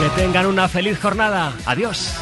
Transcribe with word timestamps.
Que 0.00 0.08
tengan 0.16 0.46
una 0.46 0.66
feliz 0.66 0.98
jornada. 0.98 1.52
Adiós. 1.66 2.14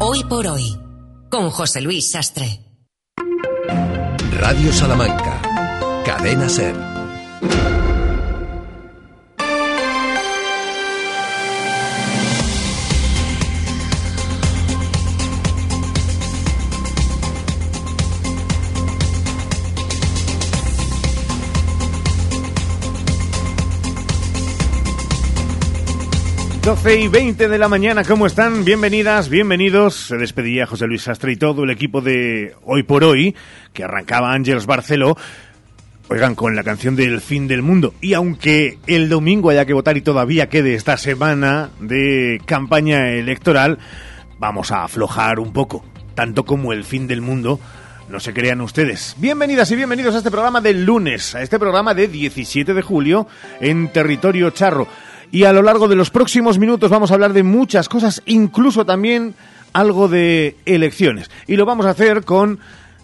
Hoy 0.00 0.24
por 0.24 0.46
hoy, 0.46 0.78
con 1.30 1.48
José 1.48 1.80
Luis 1.80 2.10
Sastre. 2.10 2.67
Radio 4.38 4.72
Salamanca, 4.72 5.40
Cadena 6.06 6.48
Ser. 6.48 6.74
12 26.68 27.00
y 27.00 27.08
20 27.08 27.48
de 27.48 27.56
la 27.56 27.66
mañana, 27.66 28.04
¿cómo 28.04 28.26
están? 28.26 28.62
Bienvenidas, 28.62 29.30
bienvenidos. 29.30 29.94
Se 29.94 30.18
despedía 30.18 30.66
José 30.66 30.86
Luis 30.86 31.00
Sastre 31.00 31.32
y 31.32 31.36
todo 31.36 31.64
el 31.64 31.70
equipo 31.70 32.02
de 32.02 32.54
Hoy 32.62 32.82
por 32.82 33.04
Hoy, 33.04 33.34
que 33.72 33.84
arrancaba 33.84 34.34
Ángeles 34.34 34.66
Barceló. 34.66 35.16
Oigan, 36.10 36.34
con 36.34 36.54
la 36.54 36.64
canción 36.64 36.94
del 36.94 37.22
fin 37.22 37.48
del 37.48 37.62
mundo. 37.62 37.94
Y 38.02 38.12
aunque 38.12 38.78
el 38.86 39.08
domingo 39.08 39.48
haya 39.48 39.64
que 39.64 39.72
votar 39.72 39.96
y 39.96 40.02
todavía 40.02 40.50
quede 40.50 40.74
esta 40.74 40.98
semana 40.98 41.70
de 41.80 42.38
campaña 42.44 43.12
electoral, 43.12 43.78
vamos 44.38 44.70
a 44.70 44.84
aflojar 44.84 45.40
un 45.40 45.54
poco, 45.54 45.86
tanto 46.14 46.44
como 46.44 46.74
el 46.74 46.84
fin 46.84 47.06
del 47.06 47.22
mundo. 47.22 47.58
No 48.10 48.20
se 48.20 48.34
crean 48.34 48.60
ustedes. 48.60 49.16
Bienvenidas 49.16 49.70
y 49.70 49.76
bienvenidos 49.76 50.14
a 50.14 50.18
este 50.18 50.30
programa 50.30 50.60
del 50.60 50.84
lunes, 50.84 51.34
a 51.34 51.40
este 51.40 51.58
programa 51.58 51.94
de 51.94 52.08
17 52.08 52.74
de 52.74 52.82
julio 52.82 53.26
en 53.58 53.90
territorio 53.90 54.50
charro. 54.50 54.86
Y 55.30 55.44
a 55.44 55.52
lo 55.52 55.62
largo 55.62 55.88
de 55.88 55.96
los 55.96 56.10
próximos 56.10 56.58
minutos 56.58 56.90
vamos 56.90 57.10
a 57.10 57.14
hablar 57.14 57.32
de 57.32 57.42
muchas 57.42 57.88
cosas, 57.88 58.22
incluso 58.26 58.86
también 58.86 59.34
algo 59.72 60.08
de 60.08 60.56
elecciones. 60.64 61.30
Y 61.46 61.56
lo 61.56 61.66
vamos 61.66 61.86
a 61.86 61.90
hacer 61.90 62.24
con 62.24 62.58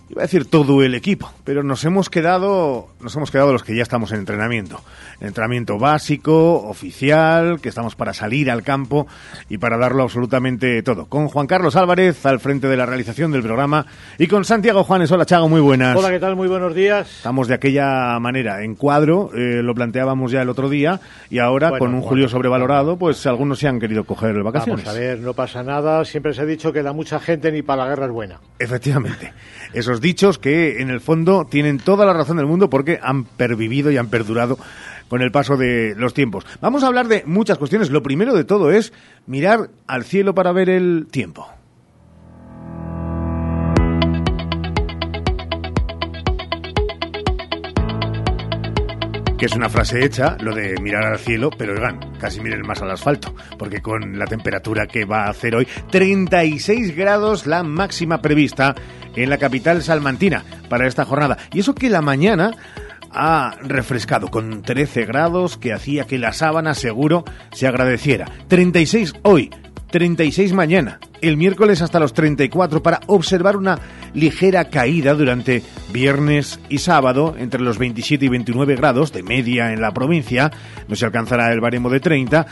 iba 0.09 0.23
a 0.23 0.27
decir 0.27 0.45
todo 0.49 0.83
el 0.83 0.95
equipo, 0.95 1.33
pero 1.45 1.63
nos 1.63 1.85
hemos 1.85 2.11
quedado, 2.11 2.89
nos 3.01 3.17
hemos 3.17 3.31
quedado 3.31 3.53
los 3.53 3.65
que 3.65 3.75
ya 3.75 3.83
estamos 3.83 4.13
en 4.13 4.19
entrenamiento. 4.19 4.81
Entrenamiento 5.21 5.79
básico, 5.79 6.69
oficial, 6.69 7.61
que 7.61 7.69
estamos 7.69 7.95
para 7.95 8.13
salir 8.13 8.51
al 8.51 8.63
campo 8.63 9.07
y 9.49 9.59
para 9.59 9.79
darlo 9.79 10.03
absolutamente 10.03 10.83
todo. 10.83 11.07
Con 11.07 11.29
Juan 11.29 11.47
Carlos 11.47 11.77
Álvarez 11.77 12.25
al 12.27 12.41
frente 12.41 12.69
de 12.69 12.77
la 12.77 12.87
realización 12.87 13.33
del 13.33 13.43
programa 13.43 13.87
y 14.19 14.27
con 14.27 14.45
Santiago 14.45 14.85
Juanes. 14.85 15.11
Hola 15.11 15.25
Chago, 15.25 15.49
muy 15.49 15.61
buenas. 15.61 15.97
Hola, 15.97 16.11
¿qué 16.11 16.21
tal? 16.21 16.37
Muy 16.37 16.49
buenos 16.49 16.75
días. 16.75 17.09
Estamos 17.19 17.49
de 17.49 17.55
aquella 17.55 18.19
manera, 18.21 18.63
en 18.63 18.75
cuadro, 18.75 19.31
eh, 19.35 19.63
lo 19.63 19.75
planteábamos 19.75 20.33
ya 20.33 20.43
el 20.43 20.49
otro 20.51 20.69
día 20.69 21.01
y 21.31 21.39
ahora 21.39 21.71
Bueno, 21.71 21.79
con 21.79 21.89
un 21.89 22.01
bueno, 22.01 22.09
Julio 22.09 22.29
sobrevalorado, 22.29 22.99
pues 22.99 23.27
algunos 23.27 23.59
se 23.59 23.69
han 23.69 23.81
querido 23.81 24.05
coger 24.05 24.43
vacaciones. 24.43 24.85
Vamos 24.85 24.97
a 24.97 25.01
ver, 25.01 25.19
no 25.21 25.33
pasa 25.33 25.63
nada. 25.63 26.05
Siempre 26.05 26.35
se 26.35 26.43
ha 26.43 26.47
dicho 26.47 26.73
que 26.73 26.83
la 26.83 26.93
mucha 26.93 27.21
gente 27.21 27.51
ni 27.51 27.63
para 27.63 27.85
la 27.85 27.89
guerra 27.89 28.07
es 28.07 28.13
buena. 28.13 28.41
Efectivamente. 28.59 29.33
Esos 29.75 30.01
dichos 30.01 30.39
que 30.39 30.81
en 30.81 30.89
el 30.89 31.01
fondo 31.01 31.47
tienen 31.47 31.79
toda 31.79 32.07
la 32.07 32.13
razón 32.13 32.37
del 32.37 32.47
mundo 32.47 32.71
porque 32.71 33.01
han 33.03 33.25
pervivido 33.25 33.91
y 33.91 33.97
han 33.97 34.09
perdurado 34.09 34.57
con 35.09 35.21
el 35.21 35.33
paso 35.33 35.57
de 35.57 35.95
los 35.97 36.15
tiempos. 36.15 36.47
Vamos 36.61 36.85
a 36.85 36.87
hablar 36.87 37.09
de 37.09 37.25
muchas 37.27 37.59
cuestiones. 37.59 37.91
Lo 37.91 38.03
primero 38.03 38.35
de 38.35 38.45
todo 38.45 38.71
es 38.71 38.93
mirar 39.27 39.71
al 39.87 40.05
cielo 40.05 40.35
para 40.35 40.53
ver 40.53 40.71
el 40.71 41.09
tiempo. 41.11 41.49
que 49.37 49.47
es 49.47 49.57
una 49.57 49.69
frase 49.69 50.05
hecha, 50.05 50.37
lo 50.41 50.55
de 50.55 50.81
mirar 50.81 51.05
al 51.05 51.19
cielo, 51.19 51.51
pero 51.51 51.75
oigan, 51.75 51.99
casi 52.19 52.41
miren 52.41 52.63
más 52.63 52.81
al 52.83 52.93
asfalto, 52.93 53.35
porque 53.59 53.83
con 53.83 54.17
la 54.17 54.27
temperatura 54.27 54.87
que 54.87 55.05
va 55.05 55.25
a 55.25 55.31
hacer 55.31 55.57
hoy, 55.57 55.67
36 55.91 56.97
grados 56.97 57.47
la 57.47 57.65
máxima 57.65 58.23
prevista 58.23 58.77
en 59.17 59.31
la 59.31 59.39
capital 59.39 59.83
salmantina 59.83 60.45
para 60.69 60.87
esta 60.87 61.05
jornada. 61.05 61.39
Y 61.53 61.61
eso 61.61 61.75
que 61.75 61.91
la 61.91 62.03
mañana 62.03 62.53
ha 63.15 63.57
refrescado 63.63 64.29
con 64.29 64.63
13 64.63 65.05
grados 65.07 65.57
que 65.57 65.73
hacía 65.73 66.05
que 66.05 66.19
la 66.19 66.33
sábana 66.33 66.75
seguro 66.75 67.25
se 67.53 67.67
agradeciera. 67.67 68.27
36 68.49 69.15
hoy, 69.23 69.51
36 69.91 70.53
mañana, 70.53 70.99
el 71.23 71.37
miércoles 71.37 71.81
hasta 71.81 72.01
los 72.01 72.13
34 72.13 72.83
para 72.83 73.01
observar 73.07 73.57
una 73.57 73.79
ligera 74.13 74.69
caída 74.69 75.15
durante 75.15 75.63
viernes 75.93 76.59
y 76.69 76.79
sábado 76.79 77.37
entre 77.39 77.61
los 77.61 77.79
27 77.79 78.25
y 78.25 78.29
29 78.29 78.75
grados 78.75 79.13
de 79.13 79.23
media 79.23 79.73
en 79.73 79.81
la 79.81 79.95
provincia, 79.95 80.51
no 80.89 80.97
se 80.97 81.07
alcanzará 81.07 81.53
el 81.53 81.61
baremo 81.61 81.91
de 81.91 82.01
30, 82.01 82.47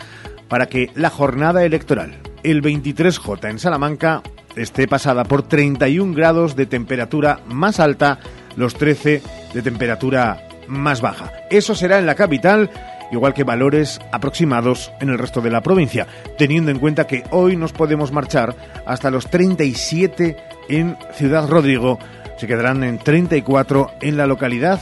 para 0.49 0.67
que 0.67 0.91
la 0.95 1.11
jornada 1.11 1.65
electoral, 1.65 2.19
el 2.45 2.62
23J 2.62 3.51
en 3.51 3.59
Salamanca, 3.59 4.22
esté 4.57 4.89
pasada 4.89 5.25
por 5.25 5.43
31 5.43 6.15
grados 6.15 6.57
de 6.57 6.67
temperatura 6.67 7.41
más 7.47 7.81
alta, 7.81 8.19
los 8.57 8.75
13 8.75 9.23
de 9.55 9.63
temperatura 9.63 10.47
más 10.67 11.01
baja. 11.01 11.33
Eso 11.51 11.75
será 11.75 11.99
en 11.99 12.07
la 12.07 12.15
capital 12.15 12.71
igual 13.13 13.35
que 13.35 13.45
valores 13.45 14.01
aproximados 14.11 14.91
en 15.01 15.11
el 15.11 15.19
resto 15.19 15.41
de 15.41 15.51
la 15.51 15.61
provincia, 15.61 16.07
teniendo 16.39 16.71
en 16.71 16.79
cuenta 16.79 17.07
que 17.07 17.25
hoy 17.31 17.57
nos 17.57 17.73
podemos 17.73 18.11
marchar 18.11 18.57
hasta 18.87 19.11
los 19.11 19.29
37 19.29 20.37
en 20.69 20.97
Ciudad 21.13 21.47
Rodrigo, 21.47 21.99
se 22.39 22.47
quedarán 22.47 22.83
en 22.83 22.99
34 22.99 23.93
en 24.01 24.17
la 24.17 24.27
localidad 24.27 24.81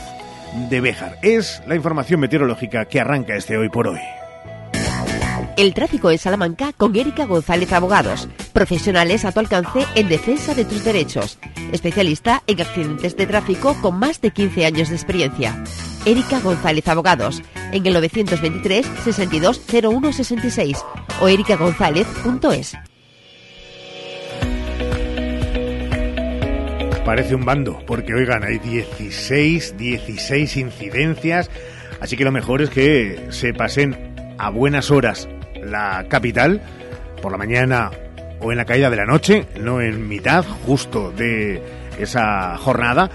de 0.69 0.81
Béjar. 0.81 1.17
Es 1.21 1.61
la 1.67 1.75
información 1.75 2.19
meteorológica 2.19 2.85
que 2.85 2.99
arranca 2.99 3.35
este 3.35 3.57
hoy 3.57 3.69
por 3.69 3.87
hoy. 3.87 3.99
El 5.57 5.73
tráfico 5.73 6.09
en 6.11 6.17
Salamanca 6.17 6.71
con 6.73 6.95
Erika 6.95 7.25
González 7.25 7.73
Abogados, 7.73 8.27
profesionales 8.53 9.25
a 9.25 9.31
tu 9.31 9.39
alcance 9.41 9.85
en 9.95 10.07
defensa 10.07 10.55
de 10.55 10.65
tus 10.65 10.83
derechos, 10.83 11.39
especialista 11.71 12.41
en 12.47 12.61
accidentes 12.61 13.17
de 13.17 13.27
tráfico 13.27 13.75
con 13.81 13.99
más 13.99 14.21
de 14.21 14.31
15 14.31 14.65
años 14.65 14.89
de 14.89 14.95
experiencia. 14.95 15.61
Erika 16.05 16.39
González 16.39 16.87
Abogados, 16.87 17.41
en 17.73 17.85
el 17.85 17.93
923 17.93 18.85
62 19.03 19.61
01 19.83 20.13
66 20.13 20.77
o 21.19 21.27
erikagonzalez.es. 21.27 22.77
Parece 27.05 27.35
un 27.35 27.43
bando, 27.43 27.83
porque 27.85 28.13
oigan, 28.13 28.43
hay 28.43 28.57
16, 28.59 29.75
16 29.77 30.57
incidencias, 30.57 31.51
así 31.99 32.15
que 32.15 32.23
lo 32.23 32.31
mejor 32.31 32.61
es 32.61 32.69
que 32.69 33.27
se 33.31 33.53
pasen 33.53 34.15
a 34.37 34.49
buenas 34.49 34.91
horas 34.91 35.27
la 35.63 36.05
capital, 36.07 36.61
por 37.21 37.31
la 37.31 37.37
mañana 37.37 37.91
o 38.39 38.51
en 38.51 38.57
la 38.57 38.65
caída 38.65 38.89
de 38.89 38.97
la 38.97 39.05
noche, 39.05 39.45
no 39.59 39.81
en 39.81 40.07
mitad 40.07 40.43
justo 40.65 41.11
de 41.11 41.61
esa 41.99 42.57
jornada. 42.57 43.09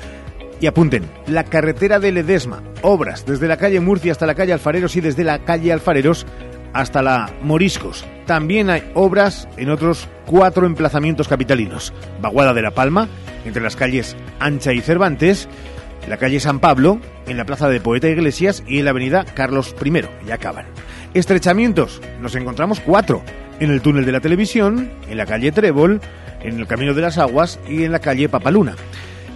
Y 0.60 0.66
apunten, 0.66 1.04
la 1.26 1.44
carretera 1.44 1.98
de 1.98 2.12
Ledesma, 2.12 2.62
obras 2.82 3.26
desde 3.26 3.48
la 3.48 3.58
calle 3.58 3.80
Murcia 3.80 4.12
hasta 4.12 4.26
la 4.26 4.34
calle 4.34 4.54
Alfareros 4.54 4.96
y 4.96 5.02
desde 5.02 5.22
la 5.22 5.40
calle 5.40 5.72
Alfareros 5.72 6.26
hasta 6.72 7.02
la 7.02 7.30
Moriscos. 7.42 8.06
También 8.26 8.70
hay 8.70 8.90
obras 8.94 9.48
en 9.56 9.70
otros 9.70 10.08
cuatro 10.24 10.66
emplazamientos 10.66 11.28
capitalinos. 11.28 11.92
Vaguada 12.20 12.54
de 12.54 12.62
la 12.62 12.70
Palma, 12.70 13.08
entre 13.44 13.62
las 13.62 13.76
calles 13.76 14.16
Ancha 14.40 14.72
y 14.72 14.81
Cervantes, 14.81 15.49
la 16.08 16.17
calle 16.17 16.41
San 16.41 16.61
Pablo, 16.61 17.00
en 17.26 17.37
la 17.37 17.44
plaza 17.44 17.69
de 17.69 17.81
Poeta 17.81 18.08
Iglesias 18.08 18.62
y 18.67 18.79
en 18.79 18.85
la 18.85 18.91
avenida 18.93 19.25
Carlos 19.25 19.75
I. 19.85 20.03
Ya 20.26 20.35
acaban. 20.35 20.67
Estrechamientos, 21.14 22.00
nos 22.20 22.35
encontramos 22.35 22.81
cuatro. 22.81 23.23
En 23.58 23.70
el 23.70 23.81
túnel 23.81 24.05
de 24.05 24.12
la 24.12 24.20
televisión, 24.20 24.91
en 25.08 25.17
la 25.17 25.26
calle 25.26 25.50
Trébol, 25.50 26.00
en 26.43 26.61
el 26.61 26.67
Camino 26.67 26.94
de 26.94 27.03
las 27.03 27.19
Aguas 27.19 27.58
y 27.69 27.85
en 27.85 27.93
la 27.93 28.00
calle 28.00 28.29
Papaluna. 28.29 28.76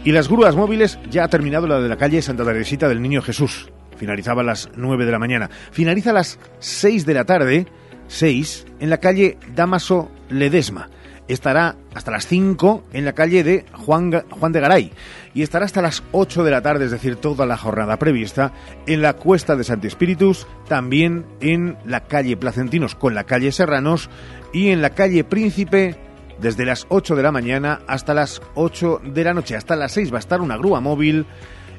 Y 0.05 0.13
las 0.13 0.29
grúas 0.29 0.57
móviles 0.57 0.99
ya 1.11 1.25
ha 1.25 1.29
terminado 1.29 1.67
la 1.67 1.81
de 1.81 1.89
la 1.89 1.97
calle 1.97 2.23
Santa 2.23 2.45
Teresita 2.45 2.89
del 2.89 3.03
Niño 3.03 3.23
Jesús. 3.23 3.71
Finalizaba 3.97 4.43
a 4.43 4.45
las 4.45 4.71
9 4.77 5.05
de 5.05 5.13
la 5.13 5.19
mañana. 5.19 5.51
Finaliza 5.73 6.11
a 6.11 6.15
las 6.15 6.39
6 6.59 7.05
de 7.05 7.15
la 7.15 7.25
tarde, 7.25 7.67
6, 8.09 8.67
en 8.81 8.91
la 8.91 8.99
calle 8.99 9.39
Damaso 9.55 10.11
Ledesma. 10.31 10.89
Estará 11.31 11.77
hasta 11.95 12.11
las 12.11 12.27
5 12.27 12.87
en 12.93 13.05
la 13.05 13.13
calle 13.13 13.45
de 13.45 13.65
Juan, 13.73 14.11
Juan 14.31 14.51
de 14.51 14.59
Garay. 14.59 14.93
Y 15.33 15.43
estará 15.43 15.65
hasta 15.65 15.81
las 15.81 16.03
8 16.11 16.43
de 16.43 16.51
la 16.51 16.61
tarde, 16.61 16.87
es 16.87 16.91
decir, 16.91 17.15
toda 17.15 17.47
la 17.47 17.57
jornada 17.57 18.01
prevista, 18.01 18.53
en 18.89 19.01
la 19.01 19.13
Cuesta 19.13 19.55
de 19.55 19.63
Santi 19.63 19.87
Espíritus, 19.87 20.49
también 20.67 21.25
en 21.41 21.77
la 21.87 22.01
calle 22.01 22.37
Placentinos 22.37 22.97
con 22.97 23.15
la 23.15 23.25
calle 23.25 23.53
Serranos 23.53 24.11
y 24.53 24.71
en 24.71 24.83
la 24.83 24.91
calle 24.91 25.23
Príncipe 25.23 25.97
desde 26.41 26.65
las 26.65 26.87
8 26.89 27.15
de 27.15 27.23
la 27.23 27.31
mañana 27.31 27.83
hasta 27.87 28.13
las 28.13 28.43
8 28.57 29.01
de 29.05 29.23
la 29.23 29.33
noche. 29.33 29.55
Hasta 29.55 29.77
las 29.77 29.93
6 29.93 30.13
va 30.13 30.17
a 30.17 30.19
estar 30.19 30.41
una 30.41 30.57
grúa 30.57 30.81
móvil 30.81 31.27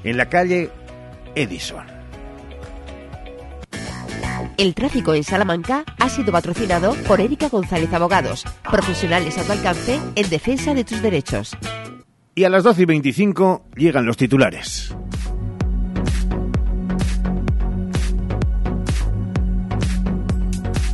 en 0.06 0.15
la 0.15 0.30
calle 0.30 0.69
Edison. 1.36 1.91
El 4.57 4.75
tráfico 4.75 5.13
en 5.13 5.24
Salamanca 5.24 5.83
ha 6.00 6.09
sido 6.09 6.31
patrocinado 6.31 6.94
por 7.07 7.19
Erika 7.19 7.50
González 7.50 7.92
Abogados, 7.94 8.45
profesionales 8.69 9.38
a 9.38 9.44
tu 9.44 9.51
alcance 9.51 10.00
en 10.15 10.30
defensa 10.30 10.74
de 10.74 10.83
tus 10.83 11.01
derechos. 11.01 11.57
Y 12.36 12.44
a 12.44 12.50
las 12.50 12.63
12 12.63 12.83
y 12.83 12.86
25 12.86 13.65
llegan 13.75 14.06
los 14.06 14.18
titulares. 14.18 14.95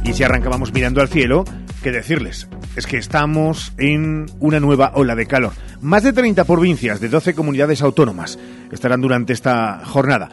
Y 0.04 0.14
si 0.14 0.24
arrancábamos 0.24 0.74
mirando 0.74 1.02
al 1.02 1.10
cielo, 1.10 1.44
¿qué 1.84 1.92
decirles? 1.92 2.48
Es 2.78 2.88
que 2.88 2.98
estamos 2.98 3.74
en 3.78 4.28
una 4.40 4.60
nueva 4.60 4.92
ola 4.96 5.16
de 5.16 5.26
calor. 5.26 5.52
Más 5.82 6.04
de 6.04 6.14
30 6.14 6.46
provincias 6.46 7.00
de 7.02 7.10
12 7.10 7.34
comunidades 7.36 7.82
autónomas 7.82 8.40
estarán 8.72 9.02
durante 9.02 9.34
esta 9.34 9.82
jornada. 9.84 10.30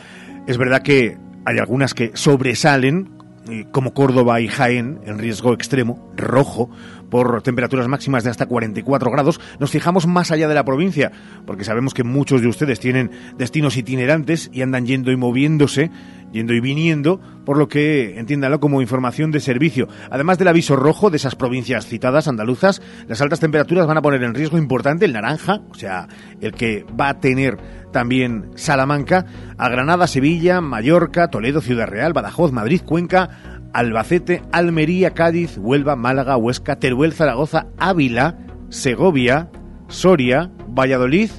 Es 0.46 0.58
verdad 0.58 0.82
que 0.82 1.18
hay 1.44 1.58
algunas 1.58 1.94
que 1.94 2.12
sobresalen, 2.14 3.10
eh, 3.50 3.66
como 3.70 3.92
Córdoba 3.92 4.40
y 4.40 4.48
Jaén, 4.48 5.00
en 5.04 5.18
riesgo 5.18 5.52
extremo, 5.52 6.10
rojo, 6.16 6.70
por 7.10 7.42
temperaturas 7.42 7.88
máximas 7.88 8.24
de 8.24 8.30
hasta 8.30 8.46
44 8.46 9.10
grados. 9.10 9.40
Nos 9.58 9.70
fijamos 9.70 10.06
más 10.06 10.30
allá 10.30 10.48
de 10.48 10.54
la 10.54 10.64
provincia, 10.64 11.12
porque 11.46 11.64
sabemos 11.64 11.94
que 11.94 12.04
muchos 12.04 12.40
de 12.40 12.48
ustedes 12.48 12.80
tienen 12.80 13.10
destinos 13.36 13.76
itinerantes 13.76 14.50
y 14.52 14.62
andan 14.62 14.86
yendo 14.86 15.12
y 15.12 15.16
moviéndose, 15.16 15.90
yendo 16.34 16.52
y 16.52 16.60
viniendo, 16.60 17.20
por 17.46 17.56
lo 17.56 17.68
que 17.68 18.18
entiéndalo 18.18 18.58
como 18.58 18.82
información 18.82 19.30
de 19.30 19.38
servicio. 19.38 19.88
Además 20.10 20.36
del 20.36 20.48
aviso 20.48 20.74
rojo 20.74 21.08
de 21.08 21.16
esas 21.16 21.36
provincias 21.36 21.86
citadas 21.86 22.26
andaluzas, 22.26 22.82
las 23.06 23.20
altas 23.20 23.38
temperaturas 23.38 23.86
van 23.86 23.98
a 23.98 24.02
poner 24.02 24.22
en 24.24 24.34
riesgo 24.34 24.58
importante 24.58 25.04
el 25.04 25.12
naranja, 25.12 25.62
o 25.70 25.74
sea, 25.74 26.08
el 26.40 26.52
que 26.52 26.84
va 27.00 27.10
a 27.10 27.20
tener 27.20 27.56
también 27.92 28.50
Salamanca, 28.56 29.26
a 29.56 29.68
Granada, 29.68 30.08
Sevilla, 30.08 30.60
Mallorca, 30.60 31.28
Toledo, 31.28 31.60
Ciudad 31.60 31.86
Real, 31.86 32.12
Badajoz, 32.12 32.50
Madrid, 32.50 32.82
Cuenca, 32.84 33.60
Albacete, 33.72 34.42
Almería, 34.50 35.10
Cádiz, 35.10 35.56
Huelva, 35.56 35.94
Málaga, 35.94 36.36
Huesca, 36.36 36.76
Teruel, 36.76 37.12
Zaragoza, 37.12 37.68
Ávila, 37.78 38.38
Segovia, 38.70 39.50
Soria, 39.86 40.50
Valladolid 40.68 41.30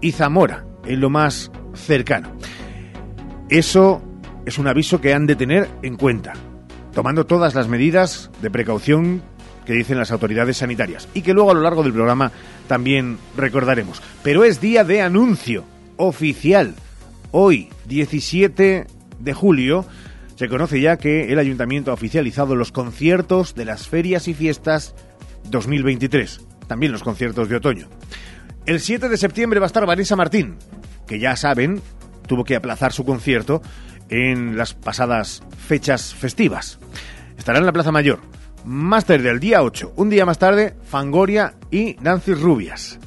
y 0.00 0.12
Zamora, 0.12 0.64
en 0.86 1.00
lo 1.00 1.10
más 1.10 1.52
cercano. 1.74 2.32
Eso 3.50 4.02
es 4.46 4.58
un 4.58 4.66
aviso 4.66 5.00
que 5.00 5.14
han 5.14 5.26
de 5.26 5.36
tener 5.36 5.68
en 5.82 5.96
cuenta, 5.96 6.34
tomando 6.92 7.26
todas 7.26 7.54
las 7.54 7.68
medidas 7.68 8.30
de 8.42 8.50
precaución 8.50 9.22
que 9.64 9.72
dicen 9.72 9.98
las 9.98 10.10
autoridades 10.10 10.58
sanitarias 10.58 11.08
y 11.14 11.22
que 11.22 11.32
luego 11.32 11.50
a 11.50 11.54
lo 11.54 11.62
largo 11.62 11.82
del 11.82 11.92
programa 11.92 12.32
también 12.68 13.18
recordaremos. 13.36 14.02
Pero 14.22 14.44
es 14.44 14.60
día 14.60 14.84
de 14.84 15.00
anuncio 15.00 15.64
oficial. 15.96 16.74
Hoy, 17.30 17.70
17 17.86 18.86
de 19.18 19.34
julio, 19.34 19.86
se 20.36 20.48
conoce 20.48 20.80
ya 20.80 20.96
que 20.96 21.32
el 21.32 21.38
ayuntamiento 21.38 21.90
ha 21.90 21.94
oficializado 21.94 22.56
los 22.56 22.72
conciertos 22.72 23.54
de 23.54 23.64
las 23.64 23.88
ferias 23.88 24.28
y 24.28 24.34
fiestas 24.34 24.94
2023, 25.50 26.40
también 26.66 26.92
los 26.92 27.02
conciertos 27.02 27.48
de 27.48 27.56
otoño. 27.56 27.88
El 28.66 28.80
7 28.80 29.08
de 29.08 29.16
septiembre 29.16 29.60
va 29.60 29.66
a 29.66 29.68
estar 29.68 29.86
Vanessa 29.86 30.16
Martín, 30.16 30.56
que 31.06 31.18
ya 31.18 31.36
saben, 31.36 31.80
tuvo 32.26 32.44
que 32.44 32.56
aplazar 32.56 32.92
su 32.92 33.04
concierto 33.04 33.62
en 34.14 34.56
las 34.56 34.74
pasadas 34.74 35.42
fechas 35.66 36.14
festivas. 36.14 36.78
Estará 37.36 37.58
en 37.58 37.66
la 37.66 37.72
Plaza 37.72 37.90
Mayor. 37.90 38.20
Más 38.64 39.04
tarde, 39.04 39.28
el 39.28 39.40
día 39.40 39.62
8, 39.62 39.94
un 39.96 40.08
día 40.08 40.24
más 40.24 40.38
tarde, 40.38 40.76
Fangoria 40.84 41.54
y 41.70 41.96
Nancy 42.00 42.32
Rubias. 42.32 42.98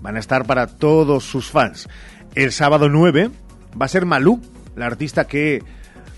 Van 0.00 0.16
a 0.16 0.20
estar 0.20 0.46
para 0.46 0.68
todos 0.68 1.24
sus 1.24 1.50
fans. 1.50 1.88
El 2.36 2.52
sábado 2.52 2.88
9 2.88 3.30
va 3.80 3.86
a 3.86 3.88
ser 3.88 4.06
Malú, 4.06 4.40
la 4.76 4.86
artista 4.86 5.26
que 5.26 5.62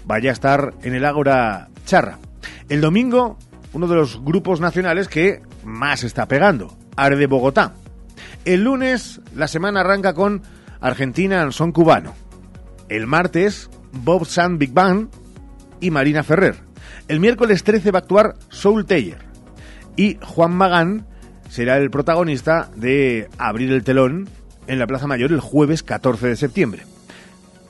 vaya 0.04 0.30
a 0.30 0.34
estar 0.34 0.74
en 0.82 0.94
el 0.94 1.06
Ágora 1.06 1.70
Charra. 1.86 2.18
El 2.68 2.82
domingo, 2.82 3.38
uno 3.72 3.88
de 3.88 3.96
los 3.96 4.22
grupos 4.22 4.60
nacionales 4.60 5.08
que 5.08 5.40
más 5.64 6.04
está 6.04 6.28
pegando, 6.28 6.76
Are 6.96 7.16
de 7.16 7.26
Bogotá. 7.26 7.72
El 8.44 8.64
lunes, 8.64 9.22
la 9.34 9.48
semana 9.48 9.80
arranca 9.80 10.12
con 10.12 10.42
Argentina 10.80 11.42
en 11.42 11.52
son 11.52 11.72
cubano. 11.72 12.14
El 12.90 13.06
martes, 13.06 13.70
Bob 14.02 14.26
Sand 14.26 14.58
Big 14.58 14.72
Bang 14.72 15.08
y 15.80 15.90
Marina 15.90 16.22
Ferrer. 16.22 16.56
El 17.08 17.20
miércoles 17.20 17.64
13 17.64 17.90
va 17.90 17.98
a 17.98 18.02
actuar 18.02 18.36
Soul 18.48 18.86
Taylor. 18.86 19.18
Y 19.96 20.18
Juan 20.22 20.54
Magán 20.54 21.06
será 21.48 21.76
el 21.78 21.90
protagonista 21.90 22.70
de 22.74 23.28
Abrir 23.38 23.72
el 23.72 23.84
telón 23.84 24.28
en 24.66 24.78
la 24.78 24.86
Plaza 24.86 25.06
Mayor 25.06 25.32
el 25.32 25.40
jueves 25.40 25.82
14 25.82 26.28
de 26.28 26.36
septiembre. 26.36 26.82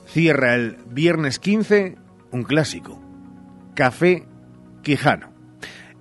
Cierra 0.07 0.55
el 0.55 0.79
viernes 0.91 1.39
15 1.39 1.97
un 2.35 2.43
clásico, 2.43 3.01
Café 3.75 4.27
Quijano. 4.83 5.33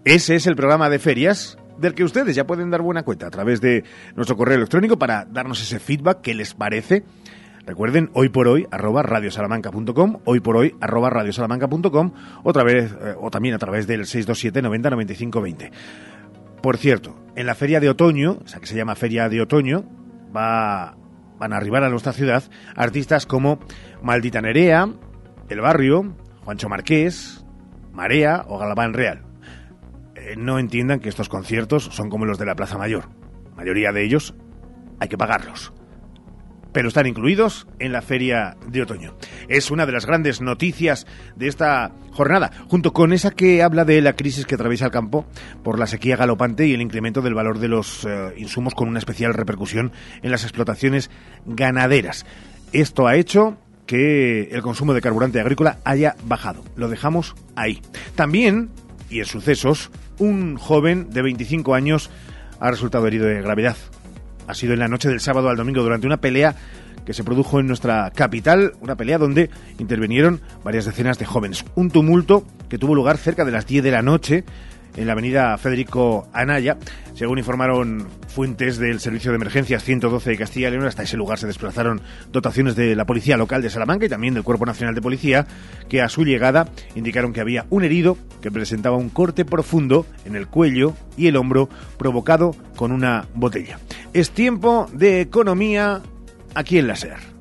Ese 0.03 0.35
es 0.35 0.47
el 0.47 0.55
programa 0.55 0.89
de 0.89 0.99
ferias 0.99 1.57
del 1.77 1.93
que 1.93 2.03
ustedes 2.03 2.35
ya 2.35 2.45
pueden 2.45 2.71
dar 2.71 2.81
buena 2.81 3.03
cuenta 3.03 3.27
a 3.27 3.31
través 3.31 3.61
de 3.61 3.83
nuestro 4.15 4.35
correo 4.35 4.57
electrónico 4.57 4.97
para 4.97 5.25
darnos 5.25 5.61
ese 5.61 5.79
feedback 5.79 6.21
que 6.21 6.33
les 6.33 6.53
parece. 6.53 7.03
Recuerden, 7.65 8.09
hoy 8.13 8.27
por 8.27 8.49
hoy, 8.49 8.67
arroba 8.71 9.03
radiosalamanca.com, 9.03 10.19
hoy 10.25 10.41
por 10.41 10.57
hoy, 10.57 10.75
arroba 10.81 11.09
radiosalamanca.com, 11.09 12.11
otra 12.43 12.63
vez, 12.63 12.91
eh, 12.91 13.15
o 13.19 13.31
también 13.31 13.55
a 13.55 13.57
través 13.57 13.87
del 13.87 14.05
627 14.05 14.61
90 14.61 14.89
95 14.89 15.41
20. 15.41 15.71
Por 16.61 16.77
cierto, 16.77 17.15
en 17.35 17.45
la 17.45 17.55
feria 17.55 17.79
de 17.79 17.89
otoño, 17.89 18.39
o 18.43 18.47
sea 18.47 18.59
que 18.59 18.67
se 18.67 18.75
llama 18.75 18.95
Feria 18.95 19.29
de 19.29 19.41
Otoño, 19.41 19.85
va, 20.35 20.97
van 21.37 21.53
a 21.53 21.57
arribar 21.57 21.83
a 21.83 21.89
nuestra 21.89 22.11
ciudad 22.11 22.43
artistas 22.75 23.25
como 23.25 23.59
Maldita 24.01 24.41
Nerea, 24.41 24.89
El 25.47 25.61
Barrio, 25.61 26.15
Juancho 26.43 26.67
Marqués, 26.67 27.45
Marea 27.93 28.43
o 28.47 28.57
Galván 28.57 28.93
Real. 28.93 29.23
Eh, 30.15 30.35
no 30.37 30.59
entiendan 30.59 30.99
que 30.99 31.09
estos 31.09 31.29
conciertos 31.29 31.85
son 31.85 32.09
como 32.09 32.25
los 32.25 32.37
de 32.37 32.45
la 32.45 32.55
Plaza 32.55 32.77
Mayor. 32.77 33.05
La 33.51 33.55
mayoría 33.55 33.91
de 33.93 34.03
ellos 34.03 34.35
hay 34.99 35.07
que 35.07 35.17
pagarlos. 35.17 35.73
Pero 36.73 36.87
están 36.87 37.05
incluidos 37.05 37.67
en 37.79 37.91
la 37.91 38.01
feria 38.01 38.57
de 38.67 38.81
otoño. 38.81 39.15
Es 39.47 39.71
una 39.71 39.85
de 39.85 39.91
las 39.91 40.05
grandes 40.05 40.41
noticias 40.41 41.05
de 41.35 41.47
esta 41.47 41.91
jornada, 42.11 42.51
junto 42.67 42.93
con 42.93 43.13
esa 43.13 43.31
que 43.31 43.63
habla 43.63 43.85
de 43.85 44.01
la 44.01 44.13
crisis 44.13 44.45
que 44.45 44.55
atraviesa 44.55 44.85
el 44.85 44.91
campo 44.91 45.25
por 45.63 45.79
la 45.79 45.87
sequía 45.87 46.17
galopante 46.17 46.67
y 46.67 46.73
el 46.73 46.81
incremento 46.81 47.21
del 47.21 47.33
valor 47.33 47.59
de 47.59 47.67
los 47.67 48.05
eh, 48.05 48.33
insumos 48.37 48.73
con 48.75 48.89
una 48.89 48.99
especial 48.99 49.33
repercusión 49.33 49.91
en 50.21 50.31
las 50.31 50.43
explotaciones 50.43 51.09
ganaderas. 51.45 52.25
Esto 52.71 53.07
ha 53.07 53.15
hecho 53.15 53.57
que 53.85 54.49
el 54.51 54.61
consumo 54.61 54.93
de 54.93 55.01
carburante 55.01 55.39
agrícola 55.39 55.79
haya 55.83 56.15
bajado. 56.25 56.63
Lo 56.75 56.89
dejamos 56.89 57.35
ahí. 57.55 57.81
También, 58.15 58.69
y 59.09 59.19
en 59.19 59.25
sucesos, 59.25 59.91
un 60.19 60.57
joven 60.57 61.09
de 61.09 61.21
25 61.21 61.75
años 61.75 62.09
ha 62.59 62.71
resultado 62.71 63.05
herido 63.07 63.25
de 63.25 63.41
gravedad. 63.41 63.77
Ha 64.47 64.53
sido 64.53 64.73
en 64.73 64.79
la 64.79 64.87
noche 64.87 65.09
del 65.09 65.19
sábado 65.19 65.49
al 65.49 65.57
domingo 65.57 65.81
durante 65.81 66.07
una 66.07 66.17
pelea 66.17 66.55
que 67.05 67.13
se 67.13 67.23
produjo 67.23 67.59
en 67.59 67.67
nuestra 67.67 68.11
capital, 68.11 68.73
una 68.81 68.95
pelea 68.95 69.17
donde 69.17 69.49
intervinieron 69.77 70.41
varias 70.63 70.85
decenas 70.85 71.19
de 71.19 71.25
jóvenes. 71.25 71.65
Un 71.75 71.91
tumulto 71.91 72.45
que 72.69 72.77
tuvo 72.77 72.95
lugar 72.95 73.17
cerca 73.17 73.45
de 73.45 73.51
las 73.51 73.67
10 73.67 73.83
de 73.83 73.91
la 73.91 74.01
noche 74.01 74.43
en 74.95 75.07
la 75.07 75.13
avenida 75.13 75.57
Federico 75.57 76.27
Anaya. 76.33 76.77
Según 77.15 77.37
informaron 77.37 78.07
fuentes 78.27 78.77
del 78.77 78.99
Servicio 78.99 79.31
de 79.31 79.35
Emergencias 79.35 79.83
112 79.83 80.31
de 80.31 80.37
Castilla 80.37 80.67
y 80.67 80.71
León, 80.71 80.85
hasta 80.85 81.03
ese 81.03 81.17
lugar 81.17 81.37
se 81.37 81.47
desplazaron 81.47 82.01
dotaciones 82.31 82.75
de 82.75 82.95
la 82.95 83.05
Policía 83.05 83.37
Local 83.37 83.61
de 83.61 83.69
Salamanca 83.69 84.05
y 84.05 84.09
también 84.09 84.33
del 84.33 84.43
Cuerpo 84.43 84.65
Nacional 84.65 84.95
de 84.95 85.01
Policía, 85.01 85.45
que 85.89 86.01
a 86.01 86.09
su 86.09 86.25
llegada 86.25 86.67
indicaron 86.95 87.33
que 87.33 87.41
había 87.41 87.65
un 87.69 87.83
herido 87.83 88.17
que 88.41 88.51
presentaba 88.51 88.97
un 88.97 89.09
corte 89.09 89.45
profundo 89.45 90.05
en 90.25 90.35
el 90.35 90.47
cuello 90.47 90.93
y 91.17 91.27
el 91.27 91.35
hombro 91.35 91.69
provocado 91.97 92.55
con 92.75 92.91
una 92.91 93.27
botella. 93.35 93.79
Es 94.13 94.31
tiempo 94.31 94.89
de 94.93 95.21
economía 95.21 96.01
aquí 96.55 96.77
en 96.77 96.87
la 96.87 96.95
SER. 96.95 97.32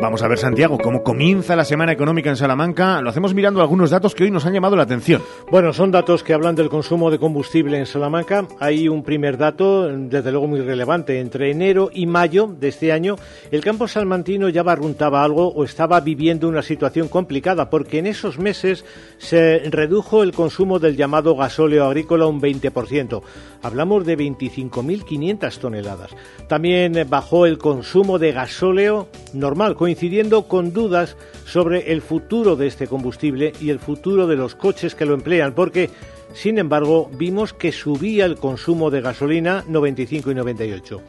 Vamos 0.00 0.22
a 0.22 0.28
ver, 0.28 0.38
Santiago, 0.38 0.78
cómo 0.78 1.02
comienza 1.02 1.56
la 1.56 1.64
semana 1.64 1.90
económica 1.90 2.30
en 2.30 2.36
Salamanca. 2.36 3.02
Lo 3.02 3.10
hacemos 3.10 3.34
mirando 3.34 3.60
algunos 3.60 3.90
datos 3.90 4.14
que 4.14 4.22
hoy 4.22 4.30
nos 4.30 4.46
han 4.46 4.52
llamado 4.52 4.76
la 4.76 4.84
atención. 4.84 5.22
Bueno, 5.50 5.72
son 5.72 5.90
datos 5.90 6.22
que 6.22 6.32
hablan 6.32 6.54
del 6.54 6.68
consumo 6.68 7.10
de 7.10 7.18
combustible 7.18 7.78
en 7.78 7.86
Salamanca. 7.86 8.46
Hay 8.60 8.88
un 8.88 9.02
primer 9.02 9.36
dato, 9.36 9.88
desde 9.88 10.30
luego 10.30 10.46
muy 10.46 10.60
relevante. 10.60 11.18
Entre 11.18 11.50
enero 11.50 11.90
y 11.92 12.06
mayo 12.06 12.46
de 12.46 12.68
este 12.68 12.92
año, 12.92 13.16
el 13.50 13.60
campo 13.60 13.88
salmantino 13.88 14.48
ya 14.48 14.62
barruntaba 14.62 15.24
algo 15.24 15.48
o 15.48 15.64
estaba 15.64 16.00
viviendo 16.00 16.48
una 16.48 16.62
situación 16.62 17.08
complicada, 17.08 17.68
porque 17.68 17.98
en 17.98 18.06
esos 18.06 18.38
meses 18.38 18.84
se 19.18 19.68
redujo 19.70 20.22
el 20.22 20.32
consumo 20.32 20.78
del 20.78 20.96
llamado 20.96 21.34
gasóleo 21.34 21.86
agrícola 21.86 22.26
un 22.26 22.40
20%. 22.40 23.20
Hablamos 23.62 24.06
de 24.06 24.16
25.500 24.16 25.58
toneladas. 25.58 26.14
También 26.46 27.04
bajó 27.08 27.46
el 27.46 27.58
consumo 27.58 28.20
de 28.20 28.30
gasóleo 28.30 29.08
normal, 29.34 29.74
coincidiendo 29.88 30.48
con 30.48 30.74
dudas 30.74 31.16
sobre 31.46 31.92
el 31.92 32.02
futuro 32.02 32.56
de 32.56 32.66
este 32.66 32.86
combustible 32.86 33.54
y 33.58 33.70
el 33.70 33.78
futuro 33.78 34.26
de 34.26 34.36
los 34.36 34.54
coches 34.54 34.94
que 34.94 35.06
lo 35.06 35.14
emplean, 35.14 35.54
porque 35.54 35.88
Sin 36.34 36.58
embargo, 36.58 37.10
vimos 37.14 37.54
que 37.54 37.72
subía 37.72 38.26
el 38.26 38.36
consumo 38.36 38.90
de 38.90 39.00
gasolina 39.00 39.64
95 39.66 40.30
y 40.30 40.34
98. 40.34 41.00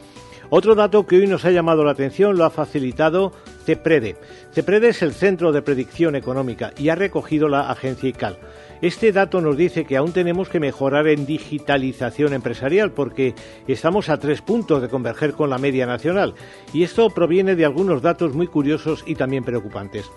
Otro 0.49 0.75
dato 0.75 1.05
que 1.05 1.17
hoy 1.17 1.27
nos 1.27 1.43
ha 1.43 1.51
llamado 1.51 1.83
la 1.83 1.91
atención 1.91 2.37
lo 2.37 2.45
ha 2.45 2.49
facilitado 2.49 3.33
CEPREDE. 3.65 4.15
CEPREDE 4.53 4.87
es 4.87 5.01
el 5.01 5.11
Centro 5.11 5.51
de 5.51 5.61
Predicción 5.61 6.15
Económica 6.15 6.71
y 6.77 6.87
ha 6.87 6.95
recogido 6.95 7.49
la 7.49 7.69
agencia 7.69 8.07
ICAL. 8.07 8.37
Este 8.81 9.11
dato 9.11 9.41
nos 9.41 9.57
dice 9.57 9.83
que 9.83 9.97
aún 9.97 10.13
tenemos 10.13 10.47
que 10.47 10.61
mejorar 10.61 11.07
en 11.07 11.25
digitalización 11.25 12.33
empresarial 12.33 12.91
porque 12.91 13.35
estamos 13.67 14.07
a 14.07 14.17
tres 14.17 14.41
puntos 14.41 14.81
de 14.81 14.87
converger 14.87 15.33
con 15.33 15.49
la 15.49 15.57
media 15.57 15.85
nacional 15.85 16.33
y 16.73 16.83
esto 16.83 17.09
proviene 17.09 17.55
de 17.55 17.65
algunos 17.65 18.01
datos 18.01 18.33
muy 18.33 18.47
curiosos 18.47 19.03
y 19.05 19.15
también 19.15 19.43
preocupantes 19.43 20.09